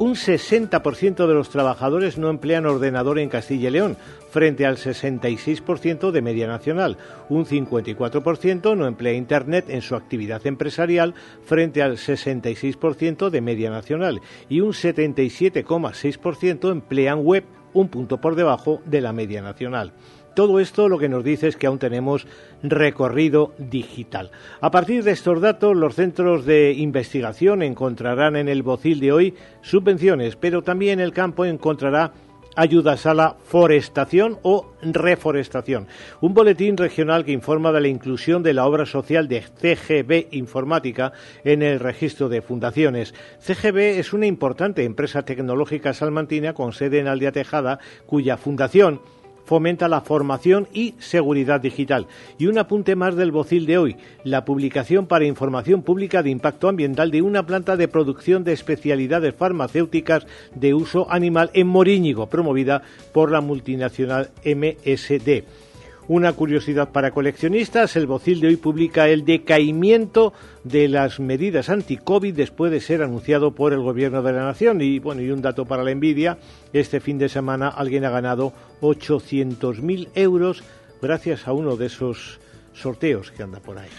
un 0.00 0.14
60% 0.14 1.26
de 1.26 1.34
los 1.34 1.50
trabajadores 1.50 2.16
no 2.16 2.30
emplean 2.30 2.64
ordenador 2.64 3.18
en 3.18 3.28
Castilla 3.28 3.68
y 3.68 3.72
León, 3.72 3.98
frente 4.30 4.64
al 4.64 4.78
66% 4.78 6.10
de 6.10 6.22
media 6.22 6.46
nacional. 6.46 6.96
Un 7.28 7.44
54% 7.44 8.78
no 8.78 8.86
emplea 8.86 9.12
Internet 9.12 9.66
en 9.68 9.82
su 9.82 9.96
actividad 9.96 10.46
empresarial, 10.46 11.14
frente 11.44 11.82
al 11.82 11.98
66% 11.98 13.28
de 13.28 13.40
media 13.42 13.68
nacional. 13.68 14.22
Y 14.48 14.62
un 14.62 14.72
77,6% 14.72 16.72
emplean 16.72 17.18
web, 17.18 17.44
un 17.72 17.88
punto 17.88 18.20
por 18.20 18.34
debajo 18.34 18.80
de 18.86 19.00
la 19.00 19.12
media 19.12 19.42
nacional. 19.42 19.92
Todo 20.34 20.60
esto 20.60 20.88
lo 20.88 20.98
que 20.98 21.08
nos 21.08 21.24
dice 21.24 21.48
es 21.48 21.56
que 21.56 21.66
aún 21.66 21.78
tenemos 21.78 22.26
recorrido 22.62 23.52
digital. 23.58 24.30
A 24.60 24.70
partir 24.70 25.02
de 25.02 25.10
estos 25.10 25.40
datos, 25.40 25.76
los 25.76 25.96
centros 25.96 26.46
de 26.46 26.72
investigación 26.72 27.62
encontrarán 27.62 28.36
en 28.36 28.48
el 28.48 28.62
bocil 28.62 29.00
de 29.00 29.12
hoy 29.12 29.34
subvenciones, 29.62 30.36
pero 30.36 30.62
también 30.62 31.00
el 31.00 31.12
campo 31.12 31.44
encontrará 31.44 32.12
ayudas 32.56 33.06
a 33.06 33.14
la 33.14 33.36
forestación 33.42 34.38
o 34.42 34.72
reforestación. 34.82 35.86
Un 36.20 36.34
boletín 36.34 36.76
regional 36.76 37.24
que 37.24 37.32
informa 37.32 37.72
de 37.72 37.80
la 37.80 37.88
inclusión 37.88 38.42
de 38.42 38.54
la 38.54 38.66
obra 38.66 38.86
social 38.86 39.28
de 39.28 39.42
CGB 39.42 40.28
Informática 40.32 41.12
en 41.44 41.62
el 41.62 41.80
registro 41.80 42.28
de 42.28 42.42
fundaciones. 42.42 43.14
CGB 43.40 43.98
es 43.98 44.12
una 44.12 44.26
importante 44.26 44.84
empresa 44.84 45.22
tecnológica 45.22 45.94
salmantina 45.94 46.54
con 46.54 46.72
sede 46.72 46.98
en 46.98 47.08
Aldea 47.08 47.32
Tejada, 47.32 47.78
cuya 48.06 48.36
fundación 48.36 49.00
fomenta 49.50 49.88
la 49.88 50.00
formación 50.00 50.68
y 50.72 50.94
seguridad 51.00 51.60
digital. 51.60 52.06
Y 52.38 52.46
un 52.46 52.56
apunte 52.56 52.94
más 52.94 53.16
del 53.16 53.32
bocil 53.32 53.66
de 53.66 53.78
hoy, 53.78 53.96
la 54.22 54.44
publicación 54.44 55.08
para 55.08 55.24
información 55.24 55.82
pública 55.82 56.22
de 56.22 56.30
impacto 56.30 56.68
ambiental 56.68 57.10
de 57.10 57.20
una 57.20 57.44
planta 57.44 57.76
de 57.76 57.88
producción 57.88 58.44
de 58.44 58.52
especialidades 58.52 59.34
farmacéuticas 59.34 60.24
de 60.54 60.72
uso 60.72 61.10
animal 61.10 61.50
en 61.52 61.66
Moríñigo, 61.66 62.28
promovida 62.28 62.82
por 63.12 63.32
la 63.32 63.40
multinacional 63.40 64.30
MSD. 64.44 65.42
Una 66.12 66.32
curiosidad 66.32 66.90
para 66.90 67.12
coleccionistas, 67.12 67.94
el 67.94 68.08
Bocil 68.08 68.40
de 68.40 68.48
hoy 68.48 68.56
publica 68.56 69.06
el 69.06 69.24
decaimiento 69.24 70.32
de 70.64 70.88
las 70.88 71.20
medidas 71.20 71.68
anti-COVID 71.68 72.34
después 72.34 72.72
de 72.72 72.80
ser 72.80 73.04
anunciado 73.04 73.54
por 73.54 73.72
el 73.72 73.78
Gobierno 73.78 74.20
de 74.20 74.32
la 74.32 74.44
Nación. 74.44 74.80
Y 74.80 74.98
bueno, 74.98 75.22
y 75.22 75.30
un 75.30 75.40
dato 75.40 75.66
para 75.66 75.84
la 75.84 75.92
envidia, 75.92 76.36
este 76.72 76.98
fin 76.98 77.16
de 77.16 77.28
semana 77.28 77.68
alguien 77.68 78.04
ha 78.04 78.10
ganado 78.10 78.52
800.000 78.80 80.08
euros 80.16 80.64
gracias 81.00 81.46
a 81.46 81.52
uno 81.52 81.76
de 81.76 81.86
esos 81.86 82.40
sorteos 82.72 83.30
que 83.30 83.44
anda 83.44 83.60
por 83.60 83.78
ahí. 83.78 83.90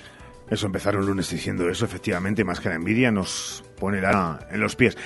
Eso 0.49 0.65
empezaron 0.65 1.05
lunes 1.05 1.29
diciendo 1.29 1.69
eso, 1.69 1.85
efectivamente, 1.85 2.43
más 2.43 2.59
que 2.59 2.67
la 2.67 2.75
envidia 2.75 3.09
nos 3.09 3.63
pone 3.79 3.99
en 3.99 4.59
los 4.59 4.75
pies. 4.75 4.97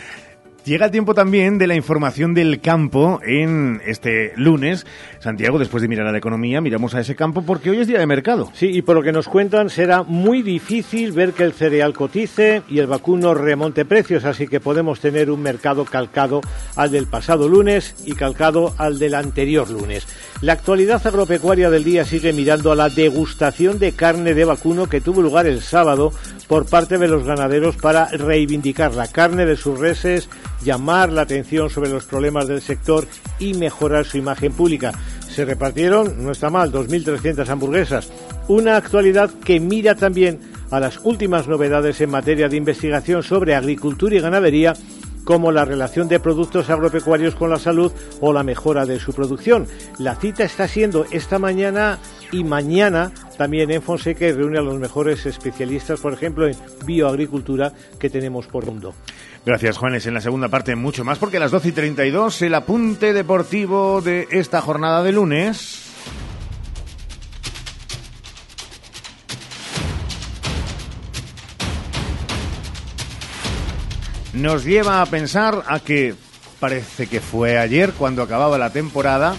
Llega 0.66 0.88
el 0.88 0.92
tiempo 0.92 1.14
también 1.14 1.60
de 1.60 1.68
la 1.68 1.76
información 1.76 2.34
del 2.34 2.60
campo 2.60 3.20
en 3.24 3.84
este 3.86 4.34
lunes. 4.36 4.88
Santiago, 5.20 5.60
después 5.60 5.84
de 5.84 5.88
mirar 5.88 6.08
a 6.08 6.12
la 6.12 6.18
economía, 6.18 6.60
miramos 6.60 6.96
a 6.96 7.02
ese 7.02 7.16
campo 7.16 7.44
porque 7.44 7.70
hoy 7.70 7.82
es 7.82 7.88
día 7.88 8.00
de 8.00 8.08
mercado. 8.08 8.50
Sí, 8.56 8.72
y 8.74 8.82
por 8.82 8.96
lo 8.96 9.04
que 9.04 9.12
nos 9.12 9.28
cuentan, 9.28 9.70
será 9.70 10.02
muy 10.02 10.42
difícil 10.42 11.12
ver 11.12 11.34
que 11.34 11.44
el 11.44 11.54
cereal 11.54 11.94
cotice 11.94 12.64
y 12.68 12.80
el 12.80 12.88
vacuno 12.88 13.36
remonte 13.36 13.86
precios, 13.86 14.26
así 14.26 14.48
que 14.48 14.60
podemos 14.60 15.00
tener 15.00 15.30
un 15.30 15.44
mercado 15.44 15.86
calcado 15.86 16.42
al 16.76 16.90
del 16.90 17.06
pasado 17.06 17.48
lunes 17.48 17.96
y 18.04 18.14
calcado 18.14 18.74
al 18.80 18.98
del 18.98 19.14
anterior 19.14 19.70
lunes. 19.70 20.08
La 20.42 20.54
actualidad 20.54 21.06
agropecuaria 21.06 21.70
del 21.70 21.84
día 21.84 22.06
sigue 22.06 22.34
mirando 22.34 22.72
a 22.72 22.76
la 22.76 22.90
degustación 22.90 23.78
de 23.78 23.92
carne 23.92 24.34
de 24.34 24.46
vacuno 24.46 24.90
que 24.90 25.00
tuvo 25.00 25.22
lugar 25.22 25.46
el 25.46 25.62
sábado 25.62 26.12
por 26.48 26.66
parte 26.68 26.98
de 26.98 27.08
los 27.08 27.24
ganaderos 27.24 27.76
para 27.78 28.08
reivindicar 28.08 28.96
la 28.96 29.08
carne 29.08 29.46
de 29.46 29.58
sus 29.58 29.80
reses, 29.80 30.28
llamar 30.66 31.12
la 31.12 31.22
atención 31.22 31.70
sobre 31.70 31.90
los 31.90 32.06
problemas 32.06 32.48
del 32.48 32.62
sector 32.62 33.08
y 33.40 33.54
mejorar 33.54 34.06
su 34.06 34.18
imagen 34.18 34.52
pública. 34.52 34.92
Se 35.30 35.46
repartieron, 35.46 36.24
no 36.24 36.32
está 36.32 36.50
mal, 36.50 36.74
2.300 36.74 37.48
hamburguesas. 37.48 38.12
Una 38.48 38.76
actualidad 38.76 39.30
que 39.30 39.60
mira 39.60 39.96
también 39.96 40.40
a 40.72 40.80
las 40.80 41.00
últimas 41.04 41.48
novedades 41.48 42.02
en 42.02 42.10
materia 42.10 42.50
de 42.50 42.58
investigación 42.58 43.24
sobre 43.24 43.56
agricultura 43.56 44.16
y 44.16 44.20
ganadería 44.20 44.74
como 45.24 45.52
la 45.52 45.66
relación 45.66 46.08
de 46.08 46.20
productos 46.20 46.70
agropecuarios 46.70 47.36
con 47.36 47.50
la 47.50 47.60
salud 47.60 47.92
o 48.22 48.32
la 48.32 48.44
mejora 48.44 48.86
de 48.86 49.00
su 49.00 49.12
producción. 49.12 49.68
La 49.98 50.16
cita 50.16 50.44
está 50.44 50.68
siendo 50.68 51.06
esta 51.12 51.40
mañana 51.40 52.00
y 52.32 52.44
mañana 52.44 53.12
también 53.38 53.72
en 53.72 53.82
Fonseca 53.82 54.26
y 54.26 54.32
reúne 54.32 54.60
a 54.60 54.62
los 54.62 54.80
mejores 54.80 55.26
especialistas, 55.26 56.00
por 56.00 56.14
ejemplo, 56.14 56.48
en 56.48 56.56
bioagricultura 56.86 57.74
que 58.00 58.10
tenemos 58.10 58.48
por 58.48 58.66
mundo. 58.66 58.94
Gracias, 59.46 59.78
Juanes. 59.78 60.08
En 60.08 60.16
la 60.16 60.22
segunda 60.22 60.50
parte, 60.50 60.76
mucho 60.76 61.04
más, 61.04 61.20
porque 61.20 61.38
a 61.38 61.40
las 61.40 61.52
12 61.52 61.68
y 61.68 61.72
32, 61.72 62.42
el 62.42 62.56
apunte 62.56 63.14
deportivo 63.14 64.02
de 64.02 64.28
esta 64.32 64.60
jornada 64.60 65.04
de 65.04 65.12
lunes. 65.12 65.84
Nos 74.34 74.66
lleva 74.66 75.04
a 75.04 75.06
pensar 75.06 75.64
a 75.68 75.80
que 75.80 76.16
parece 76.60 77.06
que 77.06 77.22
fue 77.22 77.60
ayer 77.60 77.94
cuando 77.94 78.24
acababa 78.24 78.58
la 78.58 78.72
temporada, 78.72 79.36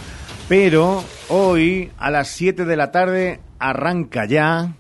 pero 0.49 1.03
hoy 1.29 1.91
a 1.99 2.13
las 2.13 2.29
7 2.29 2.65
de 2.65 2.77
la 2.77 2.93
tarde 2.93 3.41
arranca 3.59 4.25
ya 4.25 4.77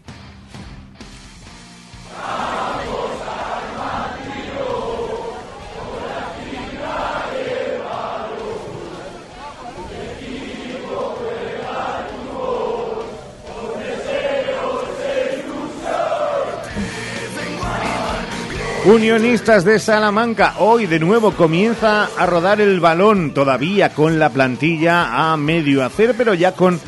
Unionistas 18.86 19.64
de 19.64 19.80
Salamanca, 19.80 20.54
hoy 20.60 20.86
de 20.86 21.00
nuevo 21.00 21.32
comienza 21.32 22.08
a 22.16 22.24
rodar 22.24 22.60
el 22.60 22.78
balón, 22.78 23.34
todavía 23.34 23.88
con 23.92 24.20
la 24.20 24.30
plantilla 24.30 25.32
a 25.32 25.36
medio 25.36 25.84
hacer, 25.84 26.14
pero 26.16 26.34
ya 26.34 26.52
con 26.52 26.78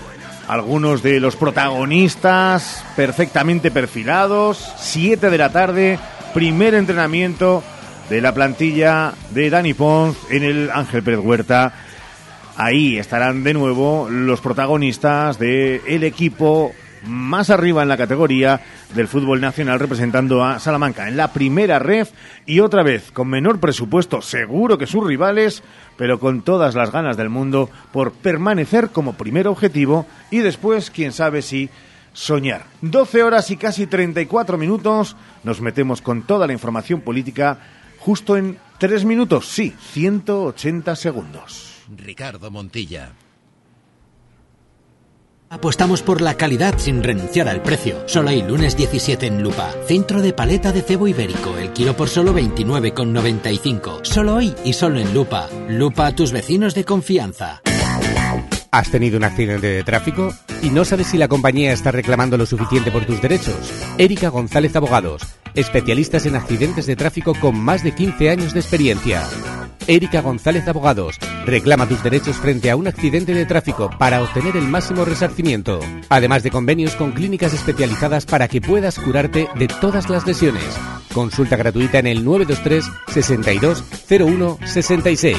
algunos 0.46 1.02
de 1.02 1.18
los 1.18 1.34
protagonistas 1.34 2.84
perfectamente 2.94 3.72
perfilados. 3.72 4.72
Siete 4.78 5.28
de 5.28 5.38
la 5.38 5.50
tarde, 5.50 5.98
primer 6.34 6.74
entrenamiento 6.74 7.64
de 8.08 8.20
la 8.20 8.32
plantilla 8.32 9.12
de 9.30 9.50
Dani 9.50 9.74
Pons 9.74 10.16
en 10.30 10.44
el 10.44 10.70
Ángel 10.70 11.02
Pérez 11.02 11.18
Huerta. 11.18 11.72
Ahí 12.56 12.96
estarán 12.96 13.42
de 13.42 13.54
nuevo 13.54 14.06
los 14.08 14.40
protagonistas 14.40 15.36
del 15.40 16.04
equipo 16.04 16.72
más 17.06 17.50
arriba 17.50 17.82
en 17.82 17.88
la 17.88 17.96
categoría 17.96 18.60
del 18.94 19.08
fútbol 19.08 19.40
nacional 19.40 19.78
representando 19.78 20.44
a 20.44 20.58
Salamanca 20.58 21.08
en 21.08 21.16
la 21.16 21.32
primera 21.32 21.78
ref 21.78 22.10
y 22.46 22.60
otra 22.60 22.82
vez 22.82 23.10
con 23.12 23.28
menor 23.28 23.60
presupuesto 23.60 24.22
seguro 24.22 24.78
que 24.78 24.86
sus 24.86 25.06
rivales, 25.06 25.62
pero 25.96 26.18
con 26.18 26.42
todas 26.42 26.74
las 26.74 26.92
ganas 26.92 27.16
del 27.16 27.28
mundo 27.28 27.70
por 27.92 28.12
permanecer 28.12 28.90
como 28.90 29.14
primer 29.14 29.48
objetivo 29.48 30.06
y 30.30 30.38
después, 30.38 30.90
quién 30.90 31.12
sabe 31.12 31.42
si 31.42 31.70
soñar. 32.12 32.64
12 32.82 33.22
horas 33.22 33.50
y 33.50 33.56
casi 33.56 33.86
34 33.86 34.58
minutos, 34.58 35.16
nos 35.44 35.60
metemos 35.60 36.02
con 36.02 36.22
toda 36.22 36.46
la 36.46 36.52
información 36.52 37.00
política 37.00 37.58
justo 37.98 38.36
en 38.36 38.58
3 38.78 39.04
minutos, 39.04 39.46
sí, 39.46 39.74
180 39.92 40.96
segundos. 40.96 41.84
Ricardo 41.96 42.50
Montilla. 42.50 43.12
Apostamos 45.50 46.02
por 46.02 46.20
la 46.20 46.34
calidad 46.34 46.74
sin 46.78 47.02
renunciar 47.02 47.48
al 47.48 47.62
precio. 47.62 48.02
Solo 48.06 48.28
hay 48.30 48.42
lunes 48.42 48.76
17 48.76 49.26
en 49.26 49.42
Lupa. 49.42 49.72
Centro 49.86 50.20
de 50.20 50.32
paleta 50.32 50.72
de 50.72 50.82
cebo 50.82 51.08
ibérico. 51.08 51.56
El 51.56 51.72
kilo 51.72 51.96
por 51.96 52.08
solo 52.08 52.34
29,95. 52.34 54.04
Solo 54.04 54.34
hoy 54.34 54.54
y 54.64 54.74
solo 54.74 55.00
en 55.00 55.14
Lupa. 55.14 55.48
Lupa 55.68 56.06
a 56.06 56.14
tus 56.14 56.32
vecinos 56.32 56.74
de 56.74 56.84
confianza. 56.84 57.62
¿Has 58.70 58.90
tenido 58.90 59.16
un 59.16 59.24
accidente 59.24 59.66
de 59.66 59.82
tráfico 59.82 60.34
y 60.62 60.68
no 60.68 60.84
sabes 60.84 61.06
si 61.06 61.16
la 61.16 61.28
compañía 61.28 61.72
está 61.72 61.90
reclamando 61.90 62.36
lo 62.36 62.44
suficiente 62.44 62.90
por 62.90 63.06
tus 63.06 63.20
derechos? 63.22 63.56
Erika 63.96 64.28
González 64.28 64.76
Abogados, 64.76 65.22
especialistas 65.54 66.26
en 66.26 66.36
accidentes 66.36 66.84
de 66.86 66.94
tráfico 66.94 67.34
con 67.40 67.58
más 67.58 67.82
de 67.82 67.94
15 67.94 68.28
años 68.28 68.52
de 68.52 68.60
experiencia. 68.60 69.22
Erika 69.86 70.20
González 70.20 70.68
Abogados. 70.68 71.16
Reclama 71.46 71.88
tus 71.88 72.02
derechos 72.02 72.36
frente 72.36 72.70
a 72.70 72.76
un 72.76 72.86
accidente 72.86 73.32
de 73.32 73.46
tráfico 73.46 73.88
para 73.98 74.22
obtener 74.22 74.54
el 74.54 74.68
máximo 74.68 75.06
resarcimiento. 75.06 75.80
Además 76.10 76.42
de 76.42 76.50
convenios 76.50 76.94
con 76.94 77.12
clínicas 77.12 77.54
especializadas 77.54 78.26
para 78.26 78.48
que 78.48 78.60
puedas 78.60 78.98
curarte 78.98 79.48
de 79.58 79.68
todas 79.68 80.10
las 80.10 80.26
lesiones. 80.26 80.78
Consulta 81.14 81.56
gratuita 81.56 82.00
en 82.00 82.06
el 82.06 82.22
923 82.22 82.84
62 83.14 83.82
01 84.10 84.58
66. 84.66 85.38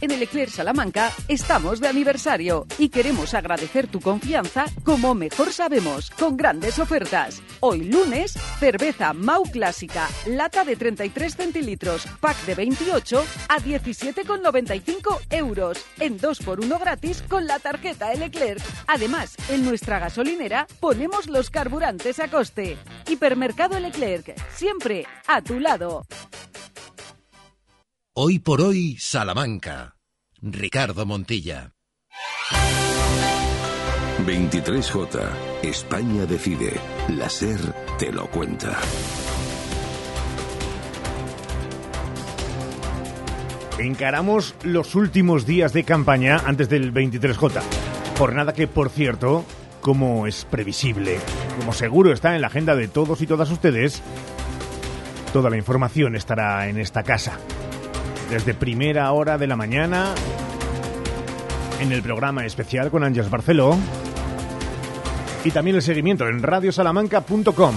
En 0.00 0.12
el 0.12 0.22
Eclair 0.22 0.48
Salamanca 0.48 1.10
estamos 1.26 1.80
de 1.80 1.88
aniversario 1.88 2.66
y 2.78 2.88
queremos 2.88 3.34
agradecer 3.34 3.88
tu 3.88 4.00
confianza 4.00 4.66
como 4.84 5.12
mejor 5.14 5.52
sabemos, 5.52 6.10
con 6.10 6.36
grandes 6.36 6.78
ofertas. 6.78 7.42
Hoy 7.58 7.82
lunes, 7.84 8.32
cerveza 8.60 9.12
Mau 9.12 9.42
Clásica, 9.42 10.08
lata 10.26 10.64
de 10.64 10.76
33 10.76 11.34
centilitros, 11.34 12.06
pack 12.20 12.36
de 12.46 12.54
28 12.54 13.24
a 13.48 13.58
17,95 13.58 15.18
euros, 15.30 15.84
en 15.98 16.18
2x1 16.20 16.78
gratis 16.78 17.22
con 17.28 17.48
la 17.48 17.58
tarjeta 17.58 18.12
El. 18.12 18.28
Además, 18.86 19.34
en 19.48 19.64
nuestra 19.64 19.98
gasolinera 19.98 20.68
ponemos 20.78 21.26
los 21.26 21.50
carburantes 21.50 22.20
a 22.20 22.28
coste. 22.28 22.76
Hipermercado 23.08 23.80
Leclerc, 23.80 24.34
siempre 24.54 25.06
a 25.26 25.42
tu 25.42 25.58
lado. 25.58 26.06
Hoy 28.20 28.40
por 28.40 28.60
hoy, 28.62 28.96
Salamanca. 28.98 29.94
Ricardo 30.42 31.06
Montilla. 31.06 31.74
23J. 34.26 35.20
España 35.62 36.26
decide. 36.26 36.72
La 37.10 37.30
SER 37.30 37.60
te 37.96 38.10
lo 38.10 38.28
cuenta. 38.28 38.76
Encaramos 43.78 44.56
los 44.64 44.96
últimos 44.96 45.46
días 45.46 45.72
de 45.72 45.84
campaña 45.84 46.42
antes 46.44 46.68
del 46.68 46.92
23J. 46.92 47.62
Jornada 48.18 48.52
que, 48.52 48.66
por 48.66 48.90
cierto, 48.90 49.44
como 49.80 50.26
es 50.26 50.44
previsible, 50.44 51.20
como 51.56 51.72
seguro 51.72 52.12
está 52.12 52.34
en 52.34 52.40
la 52.40 52.48
agenda 52.48 52.74
de 52.74 52.88
todos 52.88 53.22
y 53.22 53.28
todas 53.28 53.48
ustedes, 53.52 54.02
toda 55.32 55.50
la 55.50 55.56
información 55.56 56.16
estará 56.16 56.68
en 56.68 56.78
esta 56.78 57.04
casa. 57.04 57.38
Desde 58.30 58.52
primera 58.52 59.10
hora 59.12 59.38
de 59.38 59.46
la 59.46 59.56
mañana, 59.56 60.14
en 61.80 61.92
el 61.92 62.02
programa 62.02 62.44
especial 62.44 62.90
con 62.90 63.02
Ángeles 63.02 63.30
Barceló, 63.30 63.76
y 65.44 65.50
también 65.50 65.76
el 65.76 65.82
seguimiento 65.82 66.28
en 66.28 66.42
radiosalamanca.com. 66.42 67.74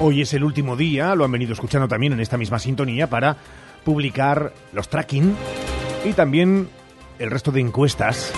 Hoy 0.00 0.22
es 0.22 0.34
el 0.34 0.42
último 0.42 0.76
día, 0.76 1.14
lo 1.14 1.24
han 1.24 1.30
venido 1.30 1.52
escuchando 1.52 1.86
también 1.86 2.14
en 2.14 2.20
esta 2.20 2.36
misma 2.36 2.58
sintonía, 2.58 3.08
para 3.08 3.36
publicar 3.84 4.52
los 4.72 4.88
tracking 4.88 5.36
y 6.04 6.12
también 6.12 6.68
el 7.18 7.30
resto 7.30 7.52
de 7.52 7.60
encuestas 7.60 8.32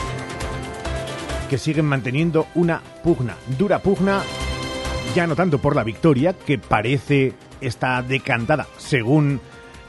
que 1.48 1.58
siguen 1.58 1.86
manteniendo 1.86 2.48
una 2.54 2.82
pugna, 3.02 3.36
dura 3.58 3.78
pugna, 3.78 4.22
ya 5.14 5.26
no 5.26 5.36
tanto 5.36 5.58
por 5.58 5.76
la 5.76 5.84
victoria, 5.84 6.32
que 6.34 6.58
parece 6.58 7.34
está 7.62 8.02
decantada, 8.02 8.66
según 8.76 9.40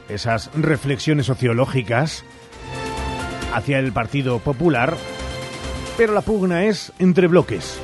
esas 0.08 0.50
reflexiones 0.54 1.26
sociológicas, 1.26 2.24
hacia 3.52 3.78
el 3.78 3.92
Partido 3.92 4.38
Popular, 4.38 4.96
pero 5.96 6.12
la 6.12 6.22
pugna 6.22 6.64
es 6.64 6.92
entre 6.98 7.28
bloques 7.28 7.78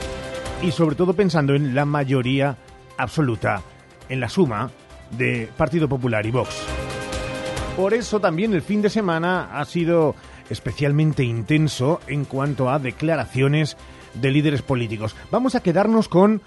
y 0.62 0.72
sobre 0.72 0.96
todo 0.96 1.14
pensando 1.14 1.55
en 1.55 1.74
la 1.74 1.85
mayoría 1.85 2.57
absoluta 2.96 3.62
en 4.09 4.20
la 4.20 4.29
suma 4.29 4.70
de 5.11 5.48
Partido 5.57 5.88
Popular 5.88 6.26
y 6.26 6.31
Vox. 6.31 6.55
Por 7.76 7.94
eso 7.94 8.20
también 8.20 8.53
el 8.53 8.62
fin 8.62 8.83
de 8.83 8.90
semana 8.90 9.59
ha 9.59 9.64
sido 9.64 10.14
especialmente 10.50 11.22
intenso 11.22 12.00
en 12.09 12.24
cuanto 12.24 12.68
a 12.68 12.79
declaraciones 12.79 13.76
de 14.14 14.31
líderes 14.31 14.62
políticos. 14.62 15.16
Vamos 15.31 15.55
a 15.55 15.62
quedarnos 15.62 16.09
con, 16.09 16.42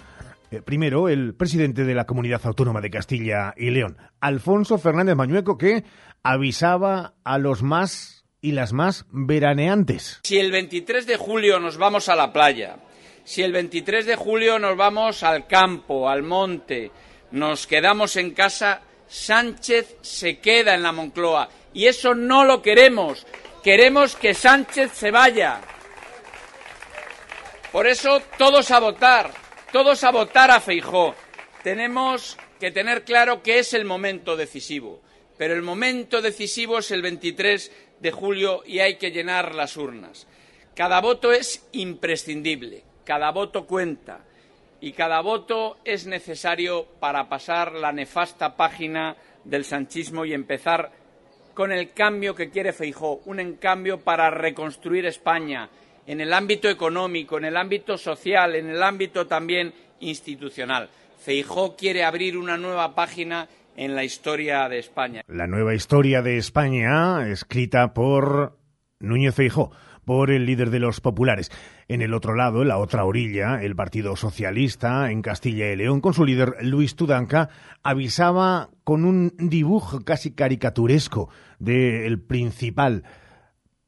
eh, 0.54 0.62
primero, 0.62 1.08
el 1.08 1.34
presidente 1.34 1.84
de 1.84 1.94
la 1.94 2.06
Comunidad 2.06 2.40
Autónoma 2.44 2.80
de 2.80 2.90
Castilla 2.90 3.54
y 3.56 3.70
León, 3.70 3.96
Alfonso 4.20 4.78
Fernández 4.78 5.16
Mañueco, 5.16 5.58
que 5.58 5.84
avisaba 6.22 7.14
a 7.24 7.38
los 7.38 7.62
más 7.62 8.24
y 8.40 8.52
las 8.52 8.72
más 8.72 9.06
veraneantes. 9.10 10.20
Si 10.22 10.38
el 10.38 10.52
23 10.52 11.06
de 11.06 11.16
julio 11.16 11.58
nos 11.60 11.78
vamos 11.78 12.08
a 12.08 12.16
la 12.16 12.32
playa, 12.32 12.76
si 13.24 13.42
el 13.42 13.52
23 13.52 14.06
de 14.06 14.16
julio 14.16 14.58
nos 14.58 14.76
vamos 14.76 15.22
al 15.22 15.46
campo, 15.46 16.08
al 16.08 16.22
monte, 16.22 16.90
nos 17.30 17.66
quedamos 17.66 18.16
en 18.16 18.32
casa, 18.32 18.82
Sánchez 19.08 19.96
se 20.02 20.38
queda 20.38 20.74
en 20.74 20.82
la 20.82 20.92
Moncloa. 20.92 21.48
Y 21.72 21.86
eso 21.86 22.14
no 22.14 22.44
lo 22.44 22.62
queremos. 22.62 23.26
Queremos 23.62 24.14
que 24.16 24.34
Sánchez 24.34 24.92
se 24.92 25.10
vaya. 25.10 25.60
Por 27.72 27.86
eso 27.86 28.20
todos 28.38 28.70
a 28.70 28.78
votar, 28.78 29.30
todos 29.74 30.04
a 30.04 30.12
votar 30.12 30.52
a 30.52 30.60
Feijó. 30.60 31.16
Tenemos 31.64 32.38
que 32.60 32.70
tener 32.70 33.02
claro 33.02 33.42
que 33.42 33.58
es 33.58 33.74
el 33.74 33.84
momento 33.84 34.36
decisivo. 34.36 35.00
Pero 35.36 35.52
el 35.52 35.62
momento 35.62 36.22
decisivo 36.22 36.78
es 36.78 36.92
el 36.92 37.02
23 37.02 37.72
de 37.98 38.12
julio 38.12 38.62
y 38.64 38.78
hay 38.78 38.98
que 38.98 39.10
llenar 39.10 39.52
las 39.52 39.76
urnas. 39.76 40.28
Cada 40.76 41.00
voto 41.00 41.32
es 41.32 41.66
imprescindible, 41.72 42.84
cada 43.02 43.32
voto 43.32 43.66
cuenta 43.66 44.20
y 44.80 44.92
cada 44.92 45.20
voto 45.22 45.78
es 45.84 46.06
necesario 46.06 46.86
para 47.00 47.28
pasar 47.28 47.72
la 47.72 47.90
nefasta 47.90 48.54
página 48.54 49.16
del 49.42 49.64
sanchismo 49.64 50.24
y 50.24 50.34
empezar 50.34 50.92
con 51.52 51.72
el 51.72 51.92
cambio 51.92 52.36
que 52.36 52.50
quiere 52.50 52.72
Feijó, 52.72 53.22
un 53.24 53.54
cambio 53.54 53.98
para 53.98 54.30
reconstruir 54.30 55.04
España 55.06 55.68
en 56.06 56.20
el 56.20 56.32
ámbito 56.32 56.68
económico, 56.68 57.38
en 57.38 57.46
el 57.46 57.56
ámbito 57.56 57.96
social, 57.96 58.54
en 58.54 58.68
el 58.68 58.82
ámbito 58.82 59.26
también 59.26 59.72
institucional. 60.00 60.88
Feijó 61.18 61.76
quiere 61.76 62.04
abrir 62.04 62.36
una 62.36 62.56
nueva 62.56 62.94
página 62.94 63.48
en 63.76 63.94
la 63.94 64.04
historia 64.04 64.68
de 64.68 64.78
España. 64.78 65.22
La 65.26 65.46
nueva 65.46 65.74
historia 65.74 66.22
de 66.22 66.36
España, 66.36 67.28
escrita 67.28 67.94
por 67.94 68.58
Núñez 69.00 69.34
Feijó 69.34 69.72
por 70.04 70.30
el 70.30 70.44
líder 70.44 70.70
de 70.70 70.80
los 70.80 71.00
populares. 71.00 71.50
En 71.88 72.02
el 72.02 72.12
otro 72.12 72.34
lado, 72.34 72.62
en 72.62 72.68
la 72.68 72.78
otra 72.78 73.04
orilla, 73.04 73.62
el 73.62 73.74
Partido 73.74 74.16
Socialista 74.16 75.10
en 75.10 75.22
Castilla 75.22 75.72
y 75.72 75.76
León, 75.76 76.02
con 76.02 76.12
su 76.12 76.26
líder 76.26 76.56
Luis 76.60 76.94
Tudanca, 76.94 77.48
avisaba 77.82 78.68
con 78.84 79.06
un 79.06 79.32
dibujo 79.38 80.04
casi 80.04 80.32
caricaturesco 80.32 81.30
del 81.58 82.20
principal 82.20 83.04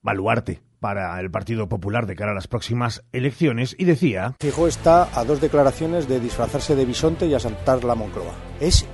baluarte 0.00 0.65
para 0.80 1.18
el 1.20 1.30
Partido 1.30 1.68
Popular 1.68 2.06
de 2.06 2.16
cara 2.16 2.32
a 2.32 2.34
las 2.34 2.48
próximas 2.48 3.02
elecciones 3.12 3.74
y 3.78 3.84
decía... 3.84 4.34
Fijo 4.40 4.66
está 4.66 5.08
a 5.18 5.24
dos 5.24 5.40
declaraciones 5.40 6.08
de 6.08 6.20
disfrazarse 6.20 6.76
de 6.76 6.84
bisonte 6.84 7.26
y 7.26 7.34
asaltar 7.34 7.84
la 7.84 7.94
Moncloa. 7.94 8.34
Es 8.60 8.86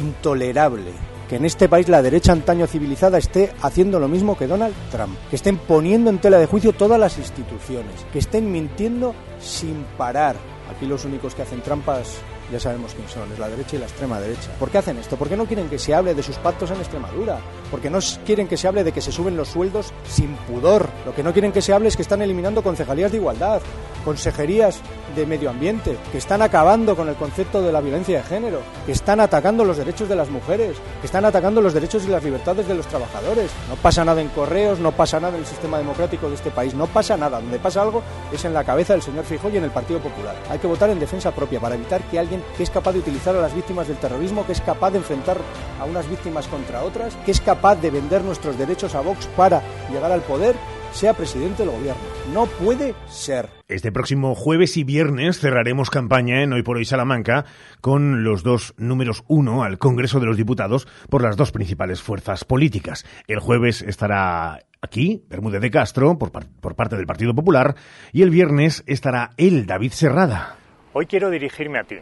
intolerable 0.00 0.92
que 1.28 1.36
en 1.36 1.44
este 1.44 1.68
país 1.68 1.88
la 1.88 2.02
derecha 2.02 2.32
antaño 2.32 2.66
civilizada 2.66 3.18
esté 3.18 3.52
haciendo 3.62 3.98
lo 3.98 4.08
mismo 4.08 4.36
que 4.36 4.46
Donald 4.46 4.74
Trump, 4.90 5.16
que 5.30 5.36
estén 5.36 5.56
poniendo 5.56 6.10
en 6.10 6.18
tela 6.18 6.38
de 6.38 6.46
juicio 6.46 6.72
todas 6.72 7.00
las 7.00 7.16
instituciones, 7.18 8.06
que 8.12 8.18
estén 8.18 8.52
mintiendo 8.52 9.14
sin 9.40 9.84
parar. 9.96 10.36
Aquí 10.70 10.86
los 10.86 11.04
únicos 11.04 11.34
que 11.34 11.42
hacen 11.42 11.62
trampas 11.62 12.20
ya 12.52 12.60
sabemos 12.60 12.94
quién 12.94 13.08
son, 13.08 13.32
es 13.32 13.38
la 13.38 13.48
derecha 13.48 13.76
y 13.76 13.78
la 13.78 13.86
extrema 13.86 14.20
derecha. 14.20 14.50
¿Por 14.58 14.70
qué 14.70 14.78
hacen 14.78 14.98
esto? 14.98 15.16
¿Por 15.16 15.28
qué 15.28 15.36
no 15.36 15.46
quieren 15.46 15.70
que 15.70 15.78
se 15.78 15.94
hable 15.94 16.14
de 16.14 16.22
sus 16.22 16.36
pactos 16.36 16.70
en 16.70 16.76
Extremadura? 16.76 17.38
Porque 17.72 17.90
no 17.90 17.98
quieren 18.26 18.46
que 18.46 18.58
se 18.58 18.68
hable 18.68 18.84
de 18.84 18.92
que 18.92 19.00
se 19.00 19.10
suben 19.10 19.34
los 19.34 19.48
sueldos 19.48 19.92
sin 20.06 20.36
pudor. 20.36 20.90
Lo 21.06 21.14
que 21.14 21.22
no 21.22 21.32
quieren 21.32 21.50
que 21.50 21.62
se 21.62 21.72
hable 21.72 21.88
es 21.88 21.96
que 21.96 22.02
están 22.02 22.20
eliminando 22.20 22.62
concejalías 22.62 23.10
de 23.10 23.16
igualdad, 23.16 23.62
consejerías 24.04 24.80
de 25.16 25.26
medio 25.26 25.50
ambiente, 25.50 25.96
que 26.10 26.18
están 26.18 26.42
acabando 26.42 26.94
con 26.94 27.08
el 27.08 27.14
concepto 27.14 27.62
de 27.62 27.72
la 27.72 27.80
violencia 27.80 28.18
de 28.18 28.24
género, 28.24 28.60
que 28.86 28.92
están 28.92 29.20
atacando 29.20 29.64
los 29.64 29.76
derechos 29.78 30.08
de 30.08 30.16
las 30.16 30.28
mujeres, 30.28 30.76
que 31.00 31.06
están 31.06 31.24
atacando 31.24 31.60
los 31.60 31.74
derechos 31.74 32.04
y 32.04 32.08
las 32.08 32.22
libertades 32.22 32.68
de 32.68 32.74
los 32.74 32.86
trabajadores. 32.86 33.50
No 33.68 33.76
pasa 33.76 34.04
nada 34.04 34.20
en 34.20 34.28
correos, 34.28 34.78
no 34.78 34.92
pasa 34.92 35.18
nada 35.18 35.34
en 35.34 35.40
el 35.40 35.46
sistema 35.46 35.78
democrático 35.78 36.28
de 36.28 36.34
este 36.34 36.50
país, 36.50 36.74
no 36.74 36.86
pasa 36.86 37.16
nada. 37.16 37.40
Donde 37.40 37.58
pasa 37.58 37.80
algo 37.80 38.02
es 38.32 38.44
en 38.44 38.52
la 38.52 38.64
cabeza 38.64 38.92
del 38.92 39.02
señor 39.02 39.24
Fijó 39.24 39.48
y 39.48 39.56
en 39.56 39.64
el 39.64 39.70
Partido 39.70 40.00
Popular. 40.00 40.36
Hay 40.50 40.58
que 40.58 40.66
votar 40.66 40.90
en 40.90 41.00
defensa 41.00 41.30
propia 41.30 41.58
para 41.58 41.74
evitar 41.74 42.02
que 42.02 42.18
alguien 42.18 42.42
que 42.56 42.64
es 42.64 42.70
capaz 42.70 42.92
de 42.92 42.98
utilizar 42.98 43.34
a 43.34 43.40
las 43.40 43.54
víctimas 43.54 43.88
del 43.88 43.96
terrorismo, 43.96 44.44
que 44.44 44.52
es 44.52 44.60
capaz 44.60 44.90
de 44.90 44.98
enfrentar 44.98 45.38
a 45.80 45.84
unas 45.84 46.08
víctimas 46.08 46.46
contra 46.48 46.82
otras, 46.82 47.14
que 47.24 47.30
es 47.30 47.40
capaz 47.40 47.61
de 47.62 47.90
vender 47.90 48.24
nuestros 48.24 48.58
derechos 48.58 48.96
a 48.96 49.00
Vox 49.00 49.28
para 49.36 49.62
llegar 49.88 50.10
al 50.10 50.22
poder, 50.22 50.56
sea 50.90 51.14
presidente 51.14 51.62
del 51.62 51.70
gobierno. 51.70 52.02
No 52.34 52.46
puede 52.46 52.92
ser. 53.06 53.48
Este 53.68 53.92
próximo 53.92 54.34
jueves 54.34 54.76
y 54.76 54.82
viernes 54.82 55.38
cerraremos 55.38 55.88
campaña 55.88 56.42
en 56.42 56.52
Hoy 56.52 56.64
por 56.64 56.76
Hoy 56.76 56.84
Salamanca 56.84 57.44
con 57.80 58.24
los 58.24 58.42
dos 58.42 58.74
números 58.78 59.22
uno 59.28 59.62
al 59.62 59.78
Congreso 59.78 60.18
de 60.18 60.26
los 60.26 60.36
Diputados 60.36 60.88
por 61.08 61.22
las 61.22 61.36
dos 61.36 61.52
principales 61.52 62.02
fuerzas 62.02 62.44
políticas. 62.44 63.06
El 63.28 63.38
jueves 63.38 63.80
estará 63.82 64.58
aquí, 64.80 65.22
Bermúdez 65.28 65.60
de 65.60 65.70
Castro, 65.70 66.18
por, 66.18 66.32
por 66.32 66.74
parte 66.74 66.96
del 66.96 67.06
Partido 67.06 67.32
Popular, 67.32 67.76
y 68.10 68.22
el 68.22 68.30
viernes 68.30 68.82
estará 68.86 69.30
él, 69.36 69.66
David 69.66 69.92
Serrada. 69.92 70.56
Hoy 70.94 71.06
quiero 71.06 71.30
dirigirme 71.30 71.78
a 71.78 71.84
ti, 71.84 71.98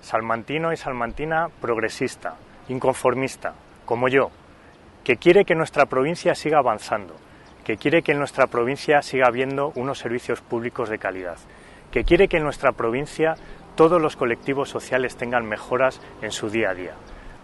salmantino 0.00 0.72
y 0.72 0.76
salmantina 0.76 1.46
progresista, 1.60 2.34
inconformista, 2.68 3.54
como 3.86 4.08
yo, 4.08 4.32
que 5.08 5.16
quiere 5.16 5.46
que 5.46 5.54
nuestra 5.54 5.86
provincia 5.86 6.34
siga 6.34 6.58
avanzando 6.58 7.14
que 7.64 7.78
quiere 7.78 8.02
que 8.02 8.12
en 8.12 8.18
nuestra 8.18 8.46
provincia 8.46 9.00
siga 9.00 9.26
habiendo 9.26 9.72
unos 9.74 9.98
servicios 9.98 10.42
públicos 10.42 10.90
de 10.90 10.98
calidad, 10.98 11.38
que 11.90 12.04
quiere 12.04 12.28
que 12.28 12.36
en 12.36 12.44
nuestra 12.44 12.72
provincia 12.72 13.36
todos 13.74 14.02
los 14.02 14.16
colectivos 14.16 14.68
sociales 14.68 15.16
tengan 15.16 15.46
mejoras 15.46 16.02
en 16.20 16.30
su 16.30 16.50
día 16.50 16.70
a 16.70 16.74
día. 16.74 16.92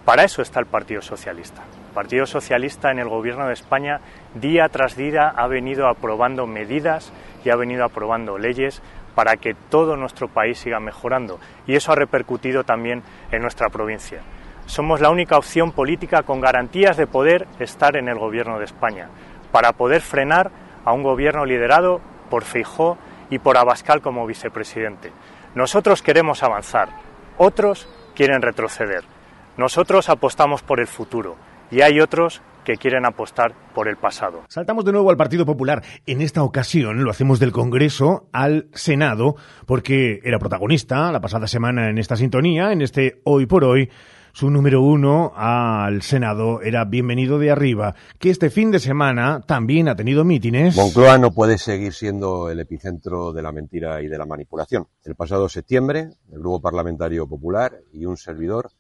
Para 0.05 0.25
eso 0.25 0.43
está 0.43 0.61
el 0.61 0.67
Partido 0.67 1.01
Socialista. 1.01 1.63
El 1.89 1.95
Partido 1.95 2.27
Socialista 2.27 2.91
en 2.91 2.99
el 2.99 3.09
Gobierno 3.09 3.47
de 3.47 3.55
España 3.55 4.01
día 4.35 4.69
tras 4.69 4.95
día 4.95 5.29
ha 5.35 5.47
venido 5.47 5.89
aprobando 5.89 6.47
medidas 6.47 7.15
y 7.47 7.51
ha 7.51 7.57
venido 7.57 7.85
aprobando 7.85 8.37
leyes 8.37 8.83
para 9.15 9.37
que 9.37 9.55
todo 9.71 9.97
nuestro 9.97 10.29
país 10.29 10.59
siga 10.59 10.81
mejorando 10.81 11.41
y 11.67 11.77
eso 11.77 11.93
ha 11.93 11.97
repercutido 11.97 12.65
también 12.65 13.03
en 13.33 13.41
nuestra 13.41 13.71
provincia. 13.71 14.21
Somos 14.67 15.01
la 15.01 15.11
única 15.11 15.37
opción 15.37 15.73
política 15.73 16.23
con 16.23 16.41
garantías 16.41 16.97
de 16.97 17.07
poder 17.07 17.47
estar 17.59 17.97
en 17.97 18.09
el 18.09 18.19
Gobierno 18.19 18.59
de 18.59 18.65
España 18.65 19.09
para 19.53 19.73
poder 19.73 20.01
frenar 20.01 20.51
a 20.85 20.93
un 20.93 21.03
gobierno 21.03 21.45
liderado 21.45 22.01
por 22.31 22.45
Feijó 22.45 22.99
y 23.31 23.39
por 23.39 23.57
Abascal 23.57 24.01
como 24.01 24.27
vicepresidente. 24.27 25.13
Nosotros 25.55 26.03
queremos 26.03 26.43
avanzar, 26.43 26.89
otros 27.39 27.89
quieren 28.15 28.43
retroceder. 28.43 29.05
Nosotros 29.57 30.09
apostamos 30.09 30.63
por 30.63 30.81
el 30.81 30.87
futuro 30.87 31.37
y 31.71 31.83
hay 31.83 32.01
otros 32.01 32.43
que 32.65 32.77
quieren 32.77 33.05
apostar 33.05 33.55
por 33.75 33.89
el 33.89 33.97
pasado. 33.97 34.43
Saltamos 34.49 34.85
de 34.85 34.93
nuevo 34.93 35.11
al 35.11 35.17
Partido 35.17 35.45
Popular. 35.45 35.83
En 36.07 36.23
esta 36.23 36.43
ocasión 36.43 37.05
lo 37.05 37.11
hacemos 37.11 37.39
del 37.39 37.53
Congreso 37.53 38.29
al 38.33 38.69
Senado, 38.73 39.37
porque 39.67 40.21
era 40.25 40.39
protagonista 40.39 41.13
la 41.13 41.21
pasada 41.21 41.47
semana 41.47 41.91
en 41.91 41.99
esta 41.99 42.17
sintonía, 42.17 42.73
en 42.73 42.81
este 42.81 43.21
Hoy 43.25 43.47
por 43.47 43.65
Hoy, 43.65 43.91
su 44.35 44.51
número 44.51 44.83
uno 44.83 45.33
al 45.37 46.03
Senado 46.03 46.61
era 46.61 46.85
bienvenido 46.85 47.39
de 47.39 47.53
arriba, 47.53 47.95
que 48.19 48.31
este 48.31 48.51
fin 48.51 48.73
de 48.73 48.81
semana 48.81 49.43
también 49.47 49.89
ha 49.89 49.95
tenido 49.95 50.25
mítines. 50.25 50.75
Moncloa 50.75 51.19
no 51.19 51.31
puede 51.31 51.57
seguir 51.57 51.95
siendo 51.95 52.51
el 52.51 52.59
epicentro 52.59 53.33
de 53.33 53.43
la 53.43 53.53
mentira 53.53 54.03
y 54.03 54.09
de 54.09 54.19
la 54.19 54.27
manipulación. 54.27 54.89
El 55.05 55.15
pasado 55.15 55.49
septiembre, 55.49 56.11
el 56.33 56.41
Grupo 56.41 56.61
Parlamentario 56.61 57.29
Popular 57.29 57.79
y 57.93 58.07
un 58.07 58.17
servidor 58.17 58.73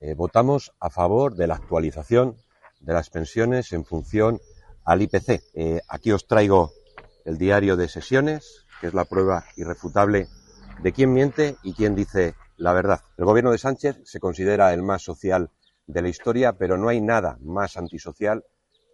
eh, 0.00 0.14
votamos 0.14 0.72
a 0.80 0.88
favor 0.88 1.34
de 1.34 1.46
la 1.46 1.56
actualización 1.56 2.36
de 2.80 2.94
las 2.94 3.10
pensiones 3.10 3.74
en 3.74 3.84
función 3.84 4.40
al 4.82 5.02
IPC. 5.02 5.42
Eh, 5.52 5.80
aquí 5.88 6.10
os 6.10 6.26
traigo 6.26 6.72
el 7.26 7.36
diario 7.36 7.76
de 7.76 7.88
sesiones, 7.88 8.64
que 8.80 8.86
es 8.86 8.94
la 8.94 9.04
prueba 9.04 9.44
irrefutable 9.56 10.28
de 10.82 10.92
quién 10.92 11.12
miente 11.12 11.56
y 11.62 11.74
quién 11.74 11.94
dice 11.94 12.34
la 12.62 12.72
verdad. 12.72 13.00
El 13.18 13.24
gobierno 13.24 13.50
de 13.50 13.58
Sánchez 13.58 14.00
se 14.04 14.20
considera 14.20 14.72
el 14.72 14.82
más 14.82 15.02
social 15.02 15.50
de 15.88 16.00
la 16.00 16.08
historia, 16.08 16.52
pero 16.52 16.78
no 16.78 16.88
hay 16.88 17.00
nada 17.00 17.36
más 17.42 17.76
antisocial 17.76 18.44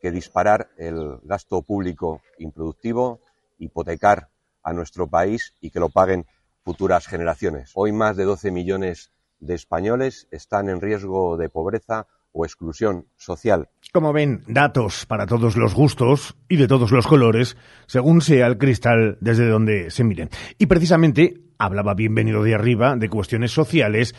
que 0.01 0.11
disparar 0.11 0.71
el 0.79 1.19
gasto 1.25 1.61
público 1.61 2.23
improductivo, 2.39 3.21
hipotecar 3.59 4.29
a 4.63 4.73
nuestro 4.73 5.07
país 5.07 5.53
y 5.61 5.71
que 5.71 5.81
lo 5.81 5.91
paguen 5.91 6.25
futuras 6.65 7.07
generaciones. 7.07 7.73
Hoy 7.75 7.93
más 7.93 8.17
de 8.17 8.25
12 8.25 8.51
millones 8.51 9.13
de 9.39 9.55
españoles 9.55 10.29
están 10.31 10.71
en 10.71 10.81
riesgo 10.81 11.37
de 11.37 11.51
pobreza 11.51 12.07
o 12.33 12.47
exclusión 12.47 13.07
social. 13.17 13.69
Como 13.93 14.15
ven, 14.15 14.45
datos 14.47 15.05
para 15.05 15.27
todos 15.27 15.57
los 15.57 15.75
gustos 15.75 16.37
y 16.49 16.57
de 16.57 16.69
todos 16.69 16.91
los 16.91 17.07
colores, 17.07 17.57
según 17.87 18.23
sea 18.23 18.47
el 18.47 18.57
cristal 18.57 19.19
desde 19.21 19.47
donde 19.47 19.91
se 19.91 20.05
miren. 20.05 20.31
Y 20.57 20.67
precisamente 20.67 21.48
hablaba 21.59 21.95
bienvenido 21.95 22.43
de 22.43 22.55
arriba 22.55 22.97
de 22.97 23.09
cuestiones 23.09 23.51
sociales. 23.51 24.15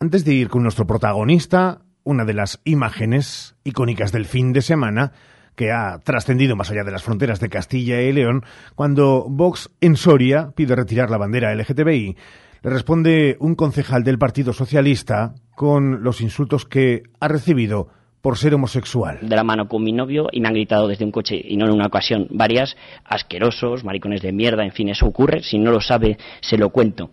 Antes 0.00 0.24
de 0.24 0.34
ir 0.34 0.48
con 0.48 0.62
nuestro 0.62 0.86
protagonista, 0.86 1.82
una 2.04 2.24
de 2.24 2.34
las 2.34 2.60
imágenes 2.64 3.56
icónicas 3.64 4.12
del 4.12 4.24
fin 4.24 4.52
de 4.52 4.62
semana 4.62 5.12
que 5.56 5.72
ha 5.72 5.98
trascendido 5.98 6.54
más 6.54 6.70
allá 6.70 6.84
de 6.84 6.92
las 6.92 7.02
fronteras 7.02 7.40
de 7.40 7.48
Castilla 7.48 8.00
y 8.00 8.12
León, 8.12 8.44
cuando 8.76 9.26
Vox 9.28 9.70
en 9.80 9.96
Soria 9.96 10.52
pide 10.54 10.76
retirar 10.76 11.10
la 11.10 11.18
bandera 11.18 11.52
LGTBI, 11.52 12.16
le 12.62 12.70
responde 12.70 13.36
un 13.40 13.56
concejal 13.56 14.04
del 14.04 14.18
Partido 14.18 14.52
Socialista 14.52 15.34
con 15.56 16.04
los 16.04 16.20
insultos 16.20 16.64
que 16.64 17.02
ha 17.18 17.26
recibido 17.26 17.88
por 18.20 18.36
ser 18.36 18.54
homosexual. 18.54 19.18
De 19.22 19.36
la 19.36 19.44
mano 19.44 19.68
con 19.68 19.82
mi 19.82 19.92
novio 19.92 20.28
y 20.32 20.40
me 20.40 20.48
han 20.48 20.54
gritado 20.54 20.88
desde 20.88 21.04
un 21.04 21.12
coche, 21.12 21.40
y 21.42 21.56
no 21.56 21.66
en 21.66 21.72
una 21.72 21.86
ocasión, 21.86 22.26
varias, 22.30 22.76
asquerosos, 23.04 23.84
maricones 23.84 24.22
de 24.22 24.32
mierda, 24.32 24.64
en 24.64 24.72
fin, 24.72 24.88
eso 24.88 25.06
ocurre. 25.06 25.42
Si 25.42 25.58
no 25.58 25.70
lo 25.70 25.80
sabe, 25.80 26.18
se 26.40 26.56
lo 26.58 26.70
cuento. 26.70 27.10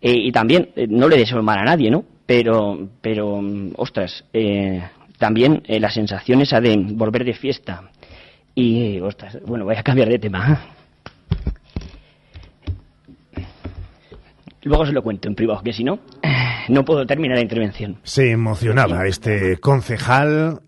Eh, 0.00 0.12
y 0.12 0.32
también, 0.32 0.70
eh, 0.76 0.86
no 0.88 1.08
le 1.08 1.16
deseo 1.16 1.42
mal 1.42 1.58
a 1.58 1.64
nadie, 1.64 1.90
¿no? 1.90 2.04
Pero, 2.26 2.88
pero, 3.00 3.40
mm, 3.40 3.72
ostras, 3.76 4.24
eh, 4.32 4.82
también 5.18 5.62
la 5.66 5.90
sensación 5.90 6.40
esa 6.42 6.60
de 6.60 6.76
volver 6.76 7.24
de 7.24 7.34
fiesta. 7.34 7.90
Y, 8.54 9.00
ostras, 9.00 9.38
bueno, 9.46 9.64
voy 9.64 9.76
a 9.76 9.82
cambiar 9.82 10.08
de 10.08 10.18
tema. 10.18 10.60
Luego 14.62 14.86
se 14.86 14.92
lo 14.92 15.02
cuento 15.02 15.28
en 15.28 15.34
privado, 15.34 15.62
que 15.62 15.72
si 15.72 15.84
no 15.84 15.98
no 16.68 16.84
puedo 16.84 17.06
terminar 17.06 17.36
la 17.36 17.42
intervención. 17.42 18.00
Se 18.02 18.30
emocionaba 18.30 19.06
este 19.06 19.58
concejal 19.58 20.62